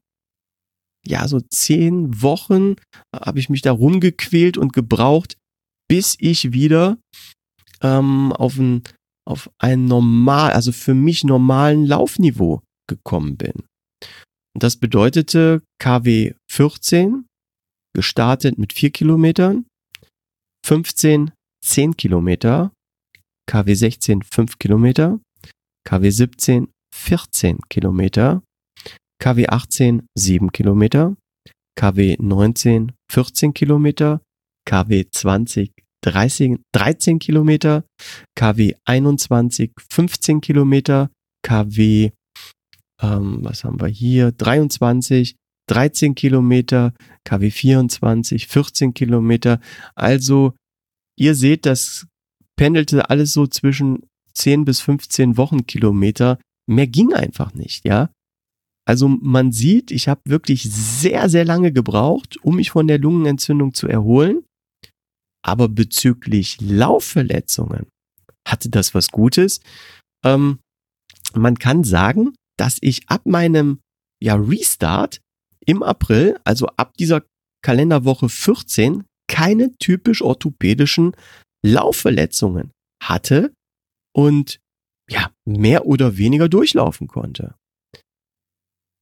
ja, 1.06 1.28
so 1.28 1.39
zehn 1.41 2.22
Wochen 2.22 2.76
habe 3.16 3.39
ich 3.39 3.49
mich 3.49 3.62
da 3.62 3.72
rumgequält 3.72 4.58
und 4.58 4.74
gebraucht, 4.74 5.38
bis 5.89 6.16
ich 6.20 6.54
wieder 6.54 6.97
ähm, 7.82 8.32
auf 8.34 8.58
ein, 8.58 8.84
auf 9.28 9.49
ein 9.60 9.86
normal, 9.86 10.54
also 10.54 10.72
für 10.72 10.93
mich 10.93 11.24
normalen 11.24 11.86
Laufniveau 11.86 12.62
gekommen 12.88 13.38
bin. 13.38 13.54
Und 14.56 14.64
das 14.64 14.78
bedeutete 14.78 15.62
KW 15.80 16.34
14, 16.49 17.26
gestartet 17.95 18.58
mit 18.58 18.74
vier 18.74 18.91
Kilometern, 18.91 19.66
15 20.66 21.32
10 21.64 21.95
Kilometer, 21.95 22.72
KW 23.49 23.74
16 23.74 24.22
5 24.24 24.60
Kilometer, 24.60 25.20
KW 25.88 26.10
17 26.10 26.70
14 26.93 27.60
Kilometer, 27.70 28.43
KW 29.20 29.47
18 29.47 30.07
7 30.16 30.51
Kilometer, 30.51 31.16
KW 31.76 32.16
19 32.20 32.91
14 33.09 33.53
Kilometer, 33.53 34.22
KW 34.66 35.03
20 35.09 35.72
30, 36.03 36.59
13 36.74 37.20
Kilometer, 37.20 37.86
KW 38.36 38.74
21 38.86 39.72
15 39.89 40.41
Kilometer, 40.41 41.09
KW, 41.43 42.11
ähm, 43.01 43.39
was 43.41 43.64
haben 43.64 43.80
wir 43.80 43.88
hier, 43.88 44.32
23 44.32 45.36
13 45.68 46.14
Kilometer, 46.16 46.93
KW 47.24 47.49
24 47.49 48.47
14 48.47 48.93
Kilometer. 48.93 49.59
Also 49.95 50.53
ihr 51.18 51.36
seht, 51.36 51.66
das 51.66 52.05
pendelte 52.57 53.09
alles 53.09 53.34
so 53.34 53.47
zwischen 53.47 54.03
10 54.34 54.66
bis 54.66 54.82
15 54.82 55.38
Wochenkilometer. 55.38 56.38
Mehr 56.68 56.88
ging 56.88 57.14
einfach 57.14 57.53
nicht, 57.53 57.86
ja. 57.86 58.09
Also 58.86 59.07
man 59.07 59.51
sieht, 59.51 59.91
ich 59.91 60.07
habe 60.07 60.21
wirklich 60.25 60.63
sehr, 60.63 61.29
sehr 61.29 61.45
lange 61.45 61.71
gebraucht, 61.71 62.38
um 62.43 62.57
mich 62.57 62.71
von 62.71 62.88
der 62.88 62.99
Lungenentzündung 62.99 63.73
zu 63.73 63.88
erholen. 63.88 64.43
Aber 65.45 65.69
bezüglich 65.69 66.59
Laufverletzungen 66.61 67.88
hatte 68.47 68.69
das 68.69 68.93
was 68.93 69.09
Gutes. 69.09 69.61
Ähm, 70.25 70.59
man 71.34 71.57
kann 71.57 71.84
sagen, 71.84 72.34
dass 72.57 72.77
ich 72.81 73.09
ab 73.09 73.25
meinem 73.25 73.79
ja, 74.21 74.36
Restart 74.36 75.19
im 75.65 75.81
April, 75.81 76.39
also 76.43 76.67
ab 76.77 76.93
dieser 76.97 77.23
Kalenderwoche 77.63 78.29
14, 78.29 79.05
keine 79.29 79.75
typisch 79.77 80.21
orthopädischen 80.21 81.15
Laufverletzungen 81.65 82.71
hatte 83.01 83.53
und 84.13 84.59
ja, 85.09 85.31
mehr 85.45 85.86
oder 85.86 86.17
weniger 86.17 86.49
durchlaufen 86.49 87.07
konnte. 87.07 87.55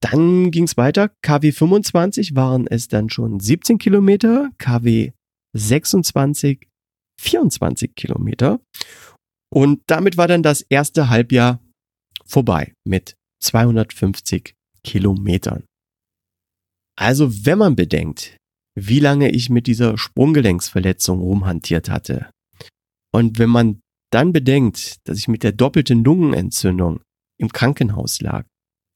Dann 0.02 0.52
ging 0.52 0.66
es 0.66 0.78
weiter. 0.78 1.12
KW 1.22 1.52
25 1.52 2.36
waren 2.36 2.68
es 2.68 2.88
dann 2.88 3.10
schon 3.10 3.40
17 3.40 3.78
Kilometer, 3.78 4.50
KW 4.58 5.12
26, 5.54 6.68
24 7.22 7.96
Kilometer. 7.96 8.60
Und 9.54 9.82
damit 9.88 10.18
war 10.18 10.28
dann 10.28 10.44
das 10.44 10.62
erste 10.62 11.10
Halbjahr 11.10 11.62
vorbei 12.26 12.74
mit 12.86 13.16
250 13.44 14.56
Kilometern. 14.84 15.64
Also 16.98 17.46
wenn 17.46 17.58
man 17.58 17.76
bedenkt, 17.76 18.38
wie 18.76 19.00
lange 19.00 19.32
ich 19.32 19.50
mit 19.50 19.68
dieser 19.68 19.98
Sprunggelenksverletzung 19.98 21.20
rumhantiert 21.20 21.90
hatte 21.90 22.32
und 23.14 23.38
wenn 23.38 23.50
man 23.50 23.82
dann 24.12 24.34
bedenkt, 24.34 24.98
dass 25.08 25.18
ich 25.18 25.28
mit 25.28 25.44
der 25.44 25.52
doppelten 25.52 26.04
Lungenentzündung 26.04 27.02
im 27.38 27.50
Krankenhaus 27.50 28.22
lag, 28.22 28.46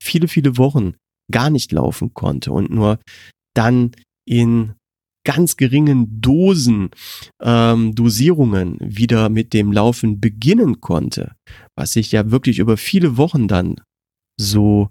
viele, 0.01 0.27
viele 0.27 0.57
Wochen 0.57 0.95
gar 1.31 1.49
nicht 1.49 1.71
laufen 1.71 2.13
konnte 2.13 2.51
und 2.51 2.69
nur 2.69 2.99
dann 3.55 3.91
in 4.27 4.73
ganz 5.25 5.57
geringen 5.57 6.21
Dosen, 6.21 6.91
ähm, 7.41 7.95
Dosierungen 7.95 8.77
wieder 8.79 9.29
mit 9.29 9.53
dem 9.53 9.71
Laufen 9.71 10.19
beginnen 10.21 10.81
konnte, 10.81 11.35
was 11.75 11.93
sich 11.93 12.11
ja 12.11 12.31
wirklich 12.31 12.59
über 12.59 12.77
viele 12.77 13.17
Wochen 13.17 13.47
dann 13.47 13.75
so 14.39 14.89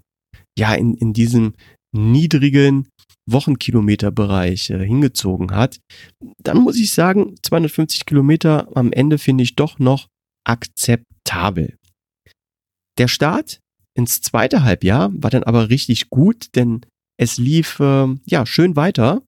ja 0.59 0.75
in, 0.75 0.95
in 0.95 1.13
diesem 1.13 1.55
niedrigen 1.95 2.89
Wochenkilometerbereich 3.27 4.71
äh, 4.71 4.85
hingezogen 4.85 5.53
hat, 5.53 5.81
dann 6.43 6.59
muss 6.59 6.79
ich 6.79 6.93
sagen, 6.93 7.37
250 7.43 8.05
Kilometer 8.05 8.69
am 8.77 8.93
Ende 8.93 9.19
finde 9.19 9.45
ich 9.45 9.57
doch 9.57 9.79
noch 9.79 10.09
akzeptabel. 10.45 11.77
Der 12.99 13.09
Start 13.09 13.61
ins 13.95 14.20
zweite 14.20 14.62
Halbjahr 14.62 15.11
war 15.14 15.30
dann 15.30 15.45
aber 15.45 15.70
richtig 15.70 16.11
gut, 16.11 16.55
denn 16.57 16.84
es 17.16 17.38
lief 17.38 17.80
äh, 17.80 18.07
ja 18.26 18.47
schön 18.47 18.76
weiter. 18.76 19.22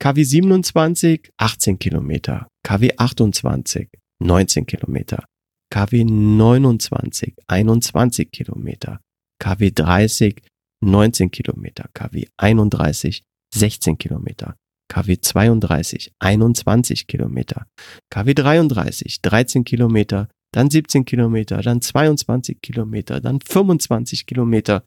KW 0.00 0.22
27 0.22 1.32
18 1.38 1.78
Kilometer, 1.78 2.46
KW 2.64 2.90
28 2.96 3.88
19 4.20 4.66
Kilometer, 4.66 5.24
KW 5.70 6.04
29 6.04 7.34
21 7.48 8.30
Kilometer, 8.30 9.00
KW 9.40 9.70
30 9.70 10.42
19 10.80 11.30
Kilometer, 11.30 11.88
KW 11.94 12.26
31 12.36 13.22
16 13.52 13.98
Kilometer, 13.98 14.54
KW 14.88 15.16
32 15.20 16.12
21 16.20 17.06
Kilometer, 17.06 17.66
KW 18.10 18.34
33 18.34 19.20
13 19.22 19.64
Kilometer, 19.64 20.28
dann 20.52 20.70
17 20.70 21.04
Kilometer, 21.04 21.60
dann 21.60 21.80
22 21.82 22.60
Kilometer, 22.62 23.20
dann 23.20 23.40
25 23.40 24.26
Kilometer, 24.26 24.84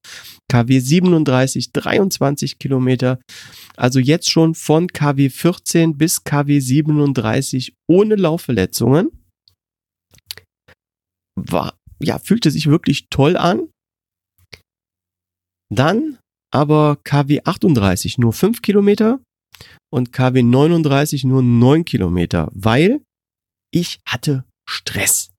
KW 0.49 0.80
37 0.80 1.72
23 1.72 2.57
Kilometer. 2.57 3.20
Also 3.78 3.99
jetzt 3.99 4.30
schon 4.32 4.55
von 4.55 4.88
KW 4.88 5.30
14 5.30 5.97
bis 5.97 6.24
KW 6.24 6.59
37 6.59 7.76
ohne 7.88 8.16
Laufverletzungen. 8.16 9.09
War, 11.36 11.78
ja, 12.01 12.20
fühlte 12.20 12.51
sich 12.51 12.68
wirklich 12.68 13.07
toll 13.09 13.38
an. 13.38 13.70
Dann 15.74 16.18
aber 16.53 16.97
KW 17.03 17.41
38 17.45 18.18
nur 18.18 18.34
5 18.34 18.62
Kilometer 18.62 19.20
und 19.91 20.12
KW 20.12 20.43
39 20.43 21.24
nur 21.24 21.41
9 21.41 21.86
Kilometer, 21.86 22.49
weil 22.53 23.01
ich 23.72 24.01
hatte 24.05 24.43
Stress. 24.68 25.32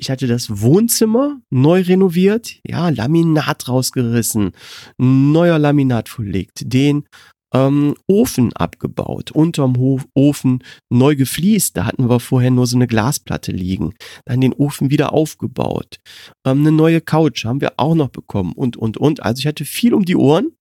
Ich 0.00 0.10
hatte 0.10 0.26
das 0.26 0.62
Wohnzimmer 0.62 1.42
neu 1.50 1.82
renoviert, 1.82 2.58
ja, 2.66 2.88
Laminat 2.88 3.68
rausgerissen, 3.68 4.52
neuer 4.96 5.58
Laminat 5.58 6.08
verlegt, 6.08 6.62
den 6.72 7.04
ähm, 7.52 7.94
Ofen 8.06 8.54
abgebaut, 8.54 9.30
unterm 9.30 9.76
Hof, 9.76 10.06
Ofen 10.14 10.64
neu 10.88 11.16
gefliest, 11.16 11.76
da 11.76 11.84
hatten 11.84 12.08
wir 12.08 12.18
vorher 12.18 12.50
nur 12.50 12.66
so 12.66 12.76
eine 12.76 12.86
Glasplatte 12.86 13.52
liegen, 13.52 13.92
dann 14.24 14.40
den 14.40 14.54
Ofen 14.54 14.90
wieder 14.90 15.12
aufgebaut, 15.12 16.00
ähm, 16.46 16.60
eine 16.60 16.72
neue 16.72 17.02
Couch 17.02 17.44
haben 17.44 17.60
wir 17.60 17.74
auch 17.76 17.94
noch 17.94 18.08
bekommen 18.08 18.54
und, 18.54 18.78
und, 18.78 18.96
und. 18.96 19.22
Also 19.22 19.40
ich 19.40 19.46
hatte 19.46 19.66
viel 19.66 19.92
um 19.92 20.06
die 20.06 20.16
Ohren 20.16 20.56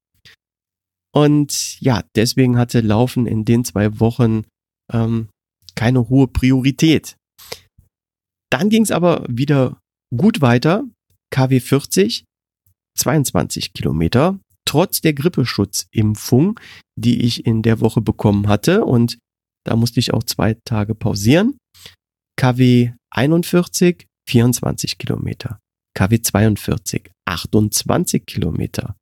und 1.16 1.80
ja, 1.80 2.04
deswegen 2.14 2.58
hatte 2.58 2.82
Laufen 2.82 3.26
in 3.26 3.46
den 3.46 3.64
zwei 3.64 4.02
Wochen 4.02 4.44
ähm, 4.92 5.30
keine 5.76 6.10
hohe 6.10 6.28
Priorität. 6.28 7.16
Dann 8.50 8.70
ging 8.70 8.84
es 8.84 8.92
aber 8.92 9.26
wieder 9.30 9.80
gut 10.16 10.42
weiter. 10.42 10.84
KW 11.32 11.60
40, 11.60 12.26
22 12.98 13.74
Kilometer, 13.74 14.40
trotz 14.66 15.02
der 15.02 15.14
Grippeschutzimpfung, 15.14 16.60
die 16.96 17.22
ich 17.22 17.46
in 17.46 17.62
der 17.62 17.80
Woche 17.80 18.02
bekommen 18.02 18.48
hatte. 18.48 18.86
Und 18.86 19.20
da 19.66 19.76
musste 19.76 20.00
ich 20.00 20.14
auch 20.14 20.24
zwei 20.24 20.56
Tage 20.66 20.96
pausieren. 20.96 21.58
KW 22.38 22.94
41, 23.12 24.08
24 24.28 24.98
Kilometer. 24.98 25.60
KW 25.96 26.22
42, 26.22 27.12
28 27.26 28.26
Kilometer. 28.26 28.96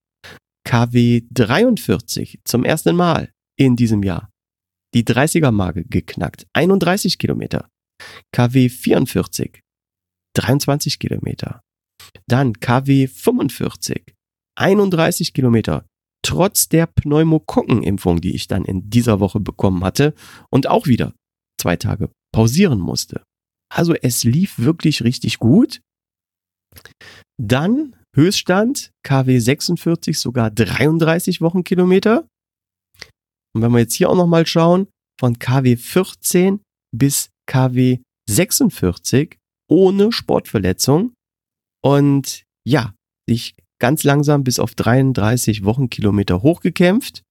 KW 0.66 1.22
43 1.32 2.39
zum 2.43 2.66
ersten 2.66 2.95
Mal 2.95 3.32
in 3.58 3.76
diesem 3.76 4.04
Jahr. 4.04 4.30
Die 4.93 5.04
30er-Marke 5.04 5.86
geknackt. 5.86 6.45
31 6.54 7.18
Kilometer. 7.18 7.70
KW 8.34 8.70
44, 8.70 9.62
23 10.36 10.99
Kilometer. 10.99 11.62
Dann 12.28 12.60
KW 12.60 13.08
45, 13.08 14.14
31 14.58 15.34
Kilometer. 15.34 15.86
Trotz 16.24 16.68
der 16.68 16.88
Pneumokokkenimpfung, 16.88 18.22
die 18.22 18.36
ich 18.36 18.47
dann 18.47 18.66
in 18.66 18.89
dieser 18.89 19.20
Woche 19.20 19.39
bekommen 19.39 19.84
hatte 19.84 20.14
und 20.51 20.68
auch 20.68 20.88
wieder 20.88 21.14
zwei 21.60 21.76
Tage 21.76 22.10
pausieren 22.34 22.80
musste. 22.80 23.24
Also 23.74 23.93
es 23.93 24.24
lief 24.24 24.60
wirklich 24.60 25.03
richtig 25.03 25.39
gut. 25.39 25.82
Dann 27.39 27.95
Höchststand 28.16 28.91
KW 29.03 29.39
46, 29.39 30.18
sogar 30.18 30.49
33 30.49 31.41
Wochenkilometer. 31.41 32.28
Und 33.55 33.62
wenn 33.62 33.72
wir 33.72 33.80
jetzt 33.80 33.93
hier 33.93 34.10
auch 34.10 34.16
nochmal 34.16 34.45
schauen, 34.47 34.88
von 35.20 35.39
KW 35.39 35.78
14 35.78 36.62
bis 36.95 37.30
KW 37.48 38.00
46 38.30 39.38
ohne 39.70 40.12
Sportverletzung 40.12 41.14
und 41.84 42.43
ja, 42.66 42.93
sich 43.28 43.56
ganz 43.80 44.04
langsam 44.04 44.43
bis 44.43 44.60
auf 44.60 44.76
33 44.76 45.64
Wochenkilometer 45.64 46.41
hochgekämpft. 46.41 47.24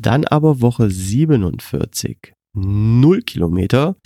Dann 0.00 0.24
aber 0.24 0.60
Woche 0.60 0.90
47 0.90 2.32
0 2.54 3.22
Kilometer 3.22 3.96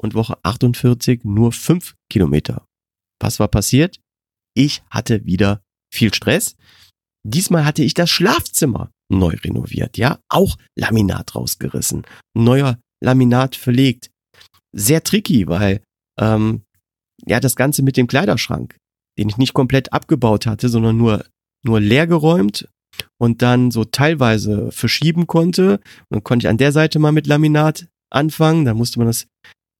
und 0.00 0.14
Woche 0.14 0.38
48 0.42 1.24
nur 1.24 1.52
5 1.52 1.94
Kilometer. 2.10 2.66
Was 3.20 3.38
war 3.38 3.48
passiert? 3.48 4.00
Ich 4.54 4.82
hatte 4.90 5.24
wieder 5.24 5.62
viel 5.92 6.12
Stress. 6.14 6.56
Diesmal 7.24 7.64
hatte 7.64 7.82
ich 7.82 7.94
das 7.94 8.10
Schlafzimmer 8.10 8.90
neu 9.08 9.34
renoviert, 9.34 9.98
ja, 9.98 10.20
auch 10.28 10.56
Laminat 10.76 11.34
rausgerissen, 11.34 12.06
neuer 12.34 12.78
Laminat 13.06 13.56
verlegt. 13.56 14.10
Sehr 14.72 15.02
tricky, 15.02 15.46
weil 15.46 15.80
ähm, 16.18 16.62
ja 17.24 17.40
das 17.40 17.56
Ganze 17.56 17.82
mit 17.82 17.96
dem 17.96 18.08
Kleiderschrank, 18.08 18.76
den 19.18 19.28
ich 19.28 19.38
nicht 19.38 19.54
komplett 19.54 19.92
abgebaut 19.92 20.46
hatte, 20.46 20.68
sondern 20.68 20.96
nur 20.96 21.24
nur 21.64 21.80
leer 21.80 22.06
geräumt 22.06 22.68
und 23.18 23.42
dann 23.42 23.70
so 23.70 23.84
teilweise 23.84 24.70
verschieben 24.72 25.26
konnte. 25.26 25.74
Und 25.74 26.10
dann 26.10 26.24
konnte 26.24 26.46
ich 26.46 26.50
an 26.50 26.58
der 26.58 26.72
Seite 26.72 26.98
mal 26.98 27.12
mit 27.12 27.26
Laminat 27.26 27.88
anfangen, 28.10 28.64
dann 28.64 28.76
musste 28.76 28.98
man 28.98 29.08
das 29.08 29.26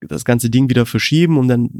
das 0.00 0.24
ganze 0.24 0.50
Ding 0.50 0.68
wieder 0.68 0.84
verschieben 0.84 1.38
und 1.38 1.48
dann 1.48 1.70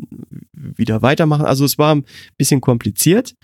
wieder 0.53 1.03
weitermachen. 1.03 1.45
Also 1.45 1.65
es 1.65 1.79
war 1.79 1.95
ein 1.95 2.05
bisschen 2.39 2.61
kompliziert. 2.61 3.35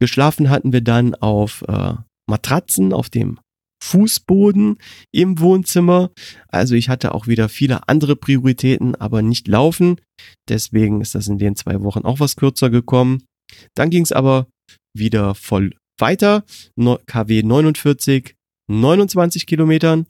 Geschlafen 0.00 0.48
hatten 0.48 0.72
wir 0.72 0.80
dann 0.80 1.14
auf 1.14 1.62
äh, 1.68 1.94
Matratzen, 2.26 2.92
auf 2.92 3.10
dem 3.10 3.38
Fußboden 3.82 4.78
im 5.10 5.40
Wohnzimmer. 5.40 6.12
Also 6.48 6.76
ich 6.76 6.88
hatte 6.88 7.14
auch 7.14 7.26
wieder 7.26 7.48
viele 7.48 7.88
andere 7.88 8.14
Prioritäten, 8.14 8.94
aber 8.94 9.22
nicht 9.22 9.48
laufen. 9.48 10.00
Deswegen 10.48 11.00
ist 11.00 11.16
das 11.16 11.26
in 11.26 11.38
den 11.38 11.56
zwei 11.56 11.82
Wochen 11.82 12.04
auch 12.04 12.20
was 12.20 12.36
kürzer 12.36 12.70
gekommen. 12.70 13.24
Dann 13.74 13.90
ging 13.90 14.04
es 14.04 14.12
aber 14.12 14.46
wieder 14.96 15.34
voll 15.34 15.74
weiter. 15.98 16.44
KW 17.06 17.42
49, 17.42 18.34
29 18.70 19.46
Kilometern. 19.46 20.06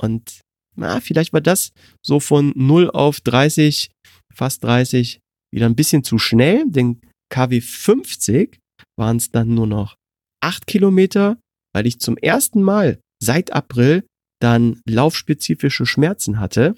Und 0.00 0.40
na, 0.76 1.00
vielleicht 1.00 1.34
war 1.34 1.42
das 1.42 1.72
so 2.04 2.20
von 2.20 2.52
0 2.56 2.90
auf 2.90 3.20
30, 3.20 3.90
fast 4.32 4.64
30, 4.64 5.20
wieder 5.52 5.66
ein 5.66 5.76
bisschen 5.76 6.04
zu 6.04 6.18
schnell, 6.18 6.64
denn 6.66 7.00
KW 7.30 7.60
50 7.60 8.58
waren 8.98 9.18
es 9.18 9.30
dann 9.30 9.54
nur 9.54 9.66
noch 9.66 9.96
8 10.42 10.66
Kilometer, 10.66 11.38
weil 11.76 11.86
ich 11.86 12.00
zum 12.00 12.16
ersten 12.16 12.62
Mal 12.62 13.00
seit 13.22 13.52
April 13.52 14.06
dann 14.40 14.80
laufspezifische 14.88 15.84
Schmerzen 15.84 16.40
hatte. 16.40 16.74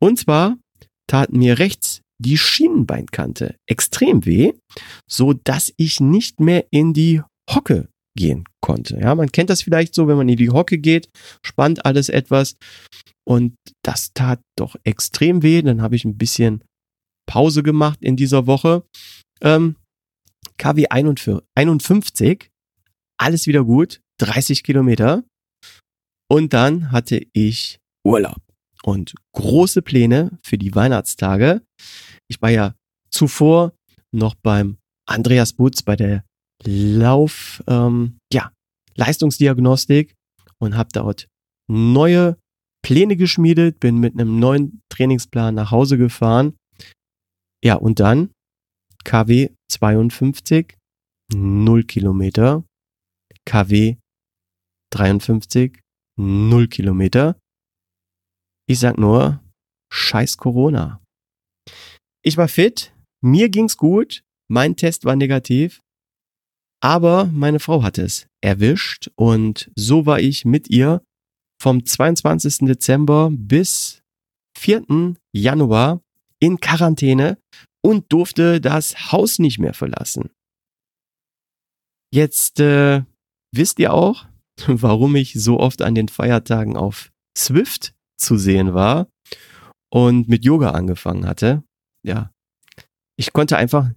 Und 0.00 0.18
zwar 0.18 0.56
taten 1.06 1.36
mir 1.38 1.58
rechts 1.58 2.00
die 2.18 2.38
Schienenbeinkante 2.38 3.56
extrem 3.68 4.24
weh, 4.24 4.54
so 5.06 5.34
dass 5.34 5.70
ich 5.76 6.00
nicht 6.00 6.40
mehr 6.40 6.64
in 6.70 6.94
die 6.94 7.20
Hocke 7.50 7.90
gehen 8.16 8.44
konnte. 8.62 8.98
Ja, 8.98 9.14
man 9.14 9.30
kennt 9.30 9.50
das 9.50 9.60
vielleicht 9.60 9.94
so, 9.94 10.08
wenn 10.08 10.16
man 10.16 10.30
in 10.30 10.38
die 10.38 10.48
Hocke 10.48 10.78
geht, 10.78 11.10
spannt 11.44 11.84
alles 11.84 12.08
etwas 12.08 12.56
und 13.28 13.54
das 13.84 14.14
tat 14.14 14.40
doch 14.58 14.76
extrem 14.82 15.42
weh. 15.42 15.60
Dann 15.60 15.82
habe 15.82 15.94
ich 15.94 16.06
ein 16.06 16.16
bisschen 16.16 16.64
Pause 17.28 17.62
gemacht 17.62 17.98
in 18.00 18.16
dieser 18.16 18.46
Woche. 18.46 18.82
Ähm, 19.42 19.76
KW 20.56 20.86
51, 20.88 22.48
alles 23.18 23.46
wieder 23.46 23.62
gut, 23.62 24.00
30 24.18 24.62
Kilometer. 24.62 25.24
Und 26.28 26.52
dann 26.52 26.90
hatte 26.92 27.24
ich 27.32 27.78
Urlaub 28.04 28.42
und 28.82 29.14
große 29.32 29.82
Pläne 29.82 30.38
für 30.42 30.58
die 30.58 30.74
Weihnachtstage. 30.74 31.62
Ich 32.28 32.40
war 32.42 32.50
ja 32.50 32.74
zuvor 33.10 33.72
noch 34.12 34.34
beim 34.34 34.78
Andreas 35.08 35.52
Butz 35.52 35.82
bei 35.82 35.96
der 35.96 36.24
Lauf, 36.64 37.62
ähm, 37.66 38.18
ja, 38.32 38.52
Leistungsdiagnostik 38.96 40.14
und 40.58 40.76
habe 40.76 40.88
dort 40.92 41.28
neue 41.68 42.38
Pläne 42.82 43.16
geschmiedet, 43.16 43.80
bin 43.80 43.98
mit 43.98 44.14
einem 44.14 44.38
neuen 44.38 44.82
Trainingsplan 44.88 45.54
nach 45.54 45.70
Hause 45.70 45.98
gefahren. 45.98 46.56
Ja, 47.62 47.74
und 47.74 48.00
dann 48.00 48.30
KW 49.04 49.50
52, 49.70 50.76
0 51.34 51.84
Kilometer, 51.84 52.64
KW 53.44 53.96
53, 54.90 55.80
0 56.18 56.68
Kilometer. 56.68 57.38
Ich 58.68 58.80
sag 58.80 58.98
nur, 58.98 59.40
scheiß 59.92 60.36
Corona. 60.36 61.02
Ich 62.22 62.36
war 62.36 62.48
fit, 62.48 62.92
mir 63.22 63.48
ging's 63.48 63.76
gut, 63.76 64.22
mein 64.48 64.76
Test 64.76 65.04
war 65.04 65.16
negativ, 65.16 65.80
aber 66.82 67.26
meine 67.26 67.60
Frau 67.60 67.82
hat 67.82 67.98
es 67.98 68.28
erwischt 68.42 69.10
und 69.16 69.70
so 69.76 70.06
war 70.06 70.20
ich 70.20 70.44
mit 70.44 70.68
ihr 70.68 71.02
vom 71.60 71.84
22. 71.84 72.66
Dezember 72.66 73.30
bis 73.32 74.02
4. 74.58 75.14
Januar 75.32 76.00
in 76.40 76.60
Quarantäne 76.60 77.38
und 77.82 78.12
durfte 78.12 78.60
das 78.60 79.12
Haus 79.12 79.38
nicht 79.38 79.58
mehr 79.58 79.74
verlassen. 79.74 80.30
Jetzt 82.12 82.60
äh, 82.60 83.02
wisst 83.54 83.78
ihr 83.78 83.92
auch, 83.92 84.26
warum 84.66 85.16
ich 85.16 85.34
so 85.34 85.60
oft 85.60 85.82
an 85.82 85.94
den 85.94 86.08
Feiertagen 86.08 86.76
auf 86.76 87.12
Swift 87.36 87.94
zu 88.18 88.36
sehen 88.36 88.74
war 88.74 89.08
und 89.90 90.28
mit 90.28 90.44
Yoga 90.44 90.70
angefangen 90.70 91.26
hatte. 91.26 91.62
Ja, 92.04 92.30
ich 93.18 93.32
konnte 93.32 93.56
einfach 93.56 93.90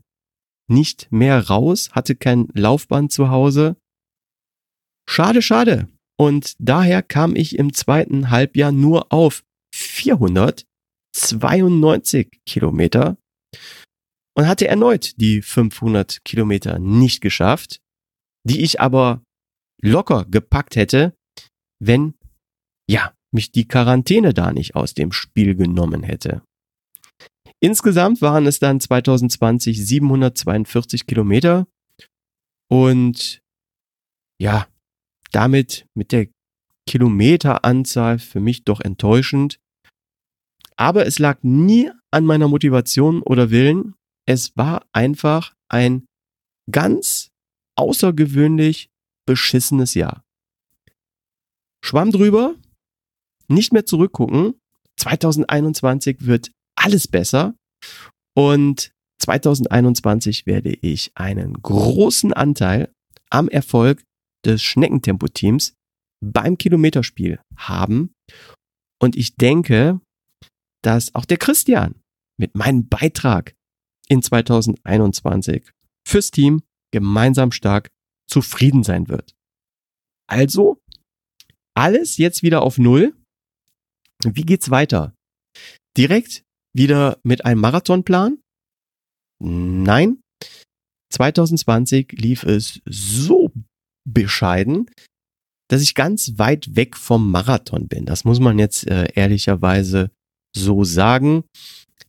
nicht 0.70 1.12
mehr 1.12 1.48
raus, 1.48 1.90
hatte 1.92 2.16
kein 2.16 2.48
Laufband 2.54 3.12
zu 3.12 3.30
Hause. 3.30 3.76
Schade, 5.10 5.42
schade. 5.42 5.90
Und 6.18 6.56
daher 6.60 7.02
kam 7.02 7.36
ich 7.36 7.58
im 7.58 7.74
zweiten 7.74 8.30
Halbjahr 8.30 8.72
nur 8.72 9.12
auf 9.12 9.44
492 9.74 12.40
Kilometer 12.46 13.18
und 14.36 14.48
hatte 14.48 14.68
erneut 14.68 15.20
die 15.20 15.42
500 15.42 16.24
Kilometer 16.24 16.78
nicht 16.80 17.22
geschafft, 17.22 17.82
die 18.44 18.62
ich 18.62 18.80
aber 18.80 19.24
locker 19.82 20.26
gepackt 20.26 20.76
hätte, 20.76 21.16
wenn, 21.80 22.16
ja, 22.90 23.14
mich 23.32 23.52
die 23.52 23.68
Quarantäne 23.68 24.34
da 24.34 24.52
nicht 24.52 24.76
aus 24.76 24.94
dem 24.94 25.12
Spiel 25.12 25.56
genommen 25.56 26.04
hätte. 26.04 26.42
Insgesamt 27.62 28.22
waren 28.22 28.48
es 28.48 28.60
dann 28.60 28.80
2020 28.80 29.86
742 29.86 31.06
Kilometer 31.06 31.68
und 32.70 33.42
ja, 34.42 34.68
damit 35.32 35.86
mit 35.94 36.12
der 36.12 36.28
Kilometeranzahl 36.88 38.18
für 38.20 38.40
mich 38.40 38.64
doch 38.64 38.80
enttäuschend. 38.80 39.60
Aber 40.78 41.06
es 41.06 41.20
lag 41.20 41.40
nie 41.44 41.92
an 42.12 42.26
meiner 42.26 42.48
Motivation 42.48 43.22
oder 43.22 43.52
Willen. 43.52 43.96
Es 44.26 44.56
war 44.56 44.86
einfach 44.94 45.54
ein 45.68 46.06
ganz 46.72 47.30
außergewöhnlich 47.76 48.89
beschissenes 49.30 49.94
Jahr. 49.94 50.24
Schwamm 51.86 52.10
drüber, 52.10 52.56
nicht 53.48 53.74
mehr 53.74 53.86
zurückgucken. 53.86 54.56
2021 54.98 56.26
wird 56.26 56.52
alles 56.76 57.08
besser. 57.08 57.54
Und 58.36 58.92
2021 59.22 60.48
werde 60.48 60.72
ich 60.72 61.12
einen 61.14 61.54
großen 61.62 62.34
Anteil 62.34 62.92
am 63.30 63.50
Erfolg 63.50 64.04
des 64.44 64.64
Schneckentempo-Teams 64.64 65.76
beim 66.26 66.58
Kilometerspiel 66.58 67.40
haben. 67.56 68.12
Und 69.00 69.16
ich 69.16 69.36
denke, 69.36 70.02
dass 70.82 71.14
auch 71.14 71.26
der 71.26 71.38
Christian 71.38 72.02
mit 72.40 72.56
meinem 72.56 72.88
Beitrag 72.88 73.54
in 74.08 74.24
2021 74.24 75.70
fürs 76.04 76.32
Team 76.32 76.64
gemeinsam 76.92 77.52
stark 77.52 77.92
zufrieden 78.30 78.84
sein 78.84 79.08
wird. 79.08 79.34
Also, 80.28 80.80
alles 81.76 82.18
jetzt 82.18 82.44
wieder 82.44 82.62
auf 82.62 82.78
Null. 82.78 83.16
Wie 84.24 84.44
geht's 84.44 84.70
weiter? 84.70 85.14
Direkt 85.98 86.44
wieder 86.74 87.18
mit 87.24 87.46
einem 87.46 87.62
Marathonplan? 87.62 88.40
Nein. 89.42 90.22
2020 91.12 92.12
lief 92.12 92.44
es 92.44 92.82
so 92.86 93.52
bescheiden, 94.06 94.90
dass 95.70 95.82
ich 95.82 95.96
ganz 95.96 96.38
weit 96.38 96.76
weg 96.76 96.96
vom 96.96 97.32
Marathon 97.32 97.88
bin. 97.88 98.06
Das 98.06 98.26
muss 98.26 98.40
man 98.40 98.60
jetzt 98.60 98.86
äh, 98.88 99.08
ehrlicherweise 99.16 100.12
so 100.56 100.84
sagen. 100.84 101.44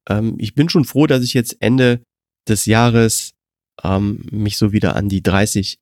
Ähm, 0.09 0.37
ich 0.39 0.55
bin 0.55 0.69
schon 0.69 0.85
froh, 0.85 1.07
dass 1.07 1.23
ich 1.23 1.35
jetzt 1.35 1.57
Ende 1.61 2.03
des 2.49 2.67
Jahres 2.67 3.33
ähm, 3.83 4.27
mich 4.31 4.57
so 4.57 4.73
wieder 4.73 4.97
an 4.97 5.09
die 5.09 5.23
30 5.23 5.79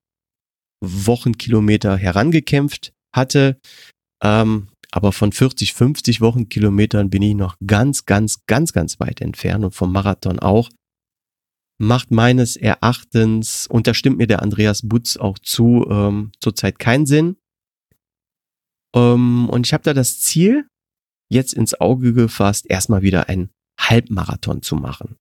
Wochenkilometer 0.80 1.96
herangekämpft 1.96 2.92
hatte. 3.14 3.58
Ähm, 4.22 4.68
aber 4.90 5.12
von 5.12 5.32
40, 5.32 5.74
50 5.74 6.20
Wochenkilometern 6.20 7.10
bin 7.10 7.22
ich 7.22 7.34
noch 7.34 7.56
ganz, 7.66 8.06
ganz, 8.06 8.46
ganz, 8.46 8.72
ganz 8.72 8.98
weit 9.00 9.20
entfernt 9.20 9.64
und 9.64 9.74
vom 9.74 9.92
Marathon 9.92 10.38
auch. 10.38 10.70
Macht 11.80 12.10
meines 12.10 12.56
Erachtens, 12.56 13.66
und 13.68 13.86
da 13.86 13.94
stimmt 13.94 14.18
mir 14.18 14.26
der 14.26 14.42
Andreas 14.42 14.82
Butz 14.82 15.16
auch 15.16 15.38
zu, 15.38 15.86
ähm, 15.88 16.32
zurzeit 16.40 16.78
keinen 16.78 17.06
Sinn. 17.06 17.36
Ähm, 18.96 19.48
und 19.48 19.66
ich 19.66 19.72
habe 19.72 19.84
da 19.84 19.94
das 19.94 20.20
Ziel 20.20 20.66
jetzt 21.30 21.52
ins 21.52 21.78
Auge 21.80 22.14
gefasst, 22.14 22.66
erstmal 22.68 23.02
wieder 23.02 23.28
einen 23.28 23.50
Halbmarathon 23.78 24.62
zu 24.62 24.74
machen. 24.76 25.18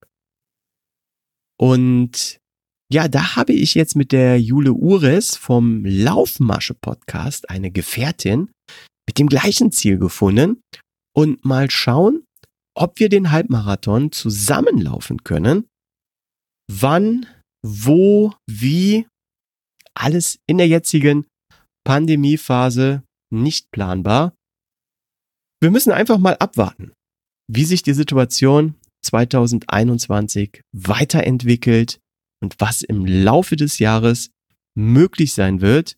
Und 1.60 2.40
ja, 2.90 3.08
da 3.08 3.36
habe 3.36 3.52
ich 3.52 3.74
jetzt 3.74 3.96
mit 3.96 4.12
der 4.12 4.40
Jule 4.40 4.72
Ures 4.72 5.36
vom 5.36 5.84
Laufmasche 5.84 6.74
Podcast 6.74 7.50
eine 7.50 7.70
Gefährtin 7.70 8.50
mit 9.06 9.18
dem 9.18 9.28
gleichen 9.28 9.72
Ziel 9.72 9.98
gefunden 9.98 10.62
und 11.14 11.44
mal 11.44 11.70
schauen, 11.70 12.24
ob 12.74 12.98
wir 13.00 13.08
den 13.08 13.30
Halbmarathon 13.30 14.12
zusammenlaufen 14.12 15.24
können. 15.24 15.66
Wann, 16.70 17.26
wo, 17.62 18.34
wie, 18.46 19.06
alles 19.94 20.38
in 20.46 20.58
der 20.58 20.68
jetzigen 20.68 21.26
Pandemiephase 21.84 23.02
nicht 23.32 23.70
planbar. 23.70 24.34
Wir 25.60 25.70
müssen 25.70 25.90
einfach 25.90 26.18
mal 26.18 26.36
abwarten, 26.36 26.92
wie 27.50 27.64
sich 27.64 27.82
die 27.82 27.94
Situation 27.94 28.74
2021 29.04 30.62
weiterentwickelt 30.72 31.98
und 32.40 32.56
was 32.58 32.82
im 32.82 33.04
Laufe 33.06 33.56
des 33.56 33.78
Jahres 33.78 34.30
möglich 34.74 35.34
sein 35.34 35.60
wird. 35.60 35.96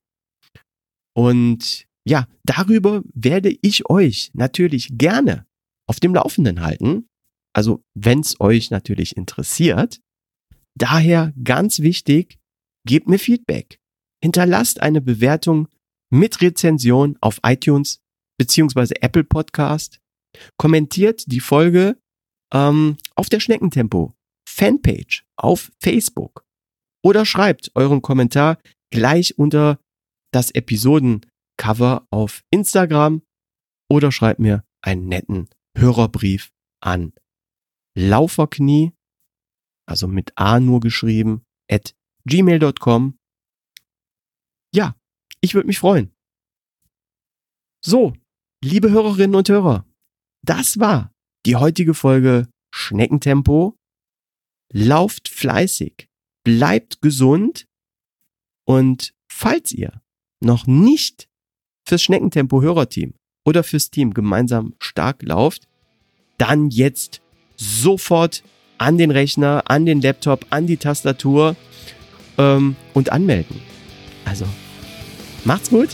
Und 1.14 1.86
ja, 2.06 2.26
darüber 2.44 3.02
werde 3.12 3.54
ich 3.62 3.88
euch 3.90 4.30
natürlich 4.32 4.88
gerne 4.92 5.46
auf 5.86 6.00
dem 6.00 6.14
Laufenden 6.14 6.62
halten. 6.62 7.06
Also 7.52 7.82
wenn 7.94 8.20
es 8.20 8.40
euch 8.40 8.70
natürlich 8.70 9.16
interessiert. 9.16 10.00
Daher 10.78 11.34
ganz 11.42 11.80
wichtig, 11.80 12.38
gebt 12.86 13.08
mir 13.08 13.18
Feedback. 13.18 13.80
Hinterlasst 14.22 14.80
eine 14.80 15.00
Bewertung 15.00 15.68
mit 16.10 16.40
Rezension 16.40 17.18
auf 17.20 17.40
iTunes 17.42 18.00
beziehungsweise 18.38 19.02
Apple 19.02 19.24
Podcast. 19.24 20.00
Kommentiert 20.56 21.24
die 21.26 21.40
Folge 21.40 21.98
ähm, 22.54 22.96
auf 23.16 23.28
der 23.28 23.40
Schneckentempo 23.40 24.14
Fanpage 24.50 25.24
auf 25.36 25.72
Facebook 25.78 26.44
oder 27.02 27.24
schreibt 27.24 27.70
euren 27.74 28.02
Kommentar 28.02 28.58
gleich 28.90 29.38
unter 29.38 29.78
das 30.32 30.50
Episodencover 30.50 32.06
auf 32.10 32.42
Instagram 32.50 33.22
oder 33.90 34.12
schreibt 34.12 34.40
mir 34.40 34.64
einen 34.82 35.08
netten 35.08 35.48
Hörerbrief 35.76 36.52
an 36.82 37.12
Lauferknie, 37.96 38.92
also 39.86 40.06
mit 40.06 40.32
A 40.36 40.60
nur 40.60 40.80
geschrieben, 40.80 41.42
at 41.70 41.94
gmail.com. 42.24 43.18
Ja, 44.74 44.94
ich 45.40 45.54
würde 45.54 45.66
mich 45.66 45.78
freuen. 45.78 46.12
So, 47.84 48.14
liebe 48.62 48.90
Hörerinnen 48.90 49.34
und 49.34 49.48
Hörer, 49.48 49.86
das 50.42 50.78
war 50.78 51.12
die 51.46 51.56
heutige 51.56 51.94
Folge 51.94 52.48
Schneckentempo. 52.72 53.76
Lauft 54.72 55.28
fleißig, 55.28 56.08
bleibt 56.44 57.02
gesund 57.02 57.66
und 58.64 59.12
falls 59.28 59.72
ihr 59.72 60.00
noch 60.40 60.66
nicht 60.66 61.28
fürs 61.84 62.02
Schneckentempo 62.02 62.62
Hörerteam 62.62 63.14
oder 63.44 63.64
fürs 63.64 63.90
Team 63.90 64.14
gemeinsam 64.14 64.74
stark 64.78 65.22
lauft, 65.22 65.66
dann 66.38 66.70
jetzt 66.70 67.20
sofort 67.56 68.42
an 68.78 68.96
den 68.96 69.10
Rechner, 69.10 69.64
an 69.66 69.84
den 69.86 70.00
Laptop, 70.00 70.46
an 70.50 70.66
die 70.66 70.76
Tastatur 70.76 71.56
ähm, 72.38 72.76
und 72.94 73.12
anmelden. 73.12 73.60
Also, 74.24 74.46
macht's 75.44 75.68
gut. 75.68 75.90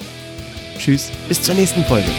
Tschüss, 0.79 1.11
bis 1.29 1.43
zur 1.43 1.55
nächsten 1.55 1.83
Folge. 1.85 2.11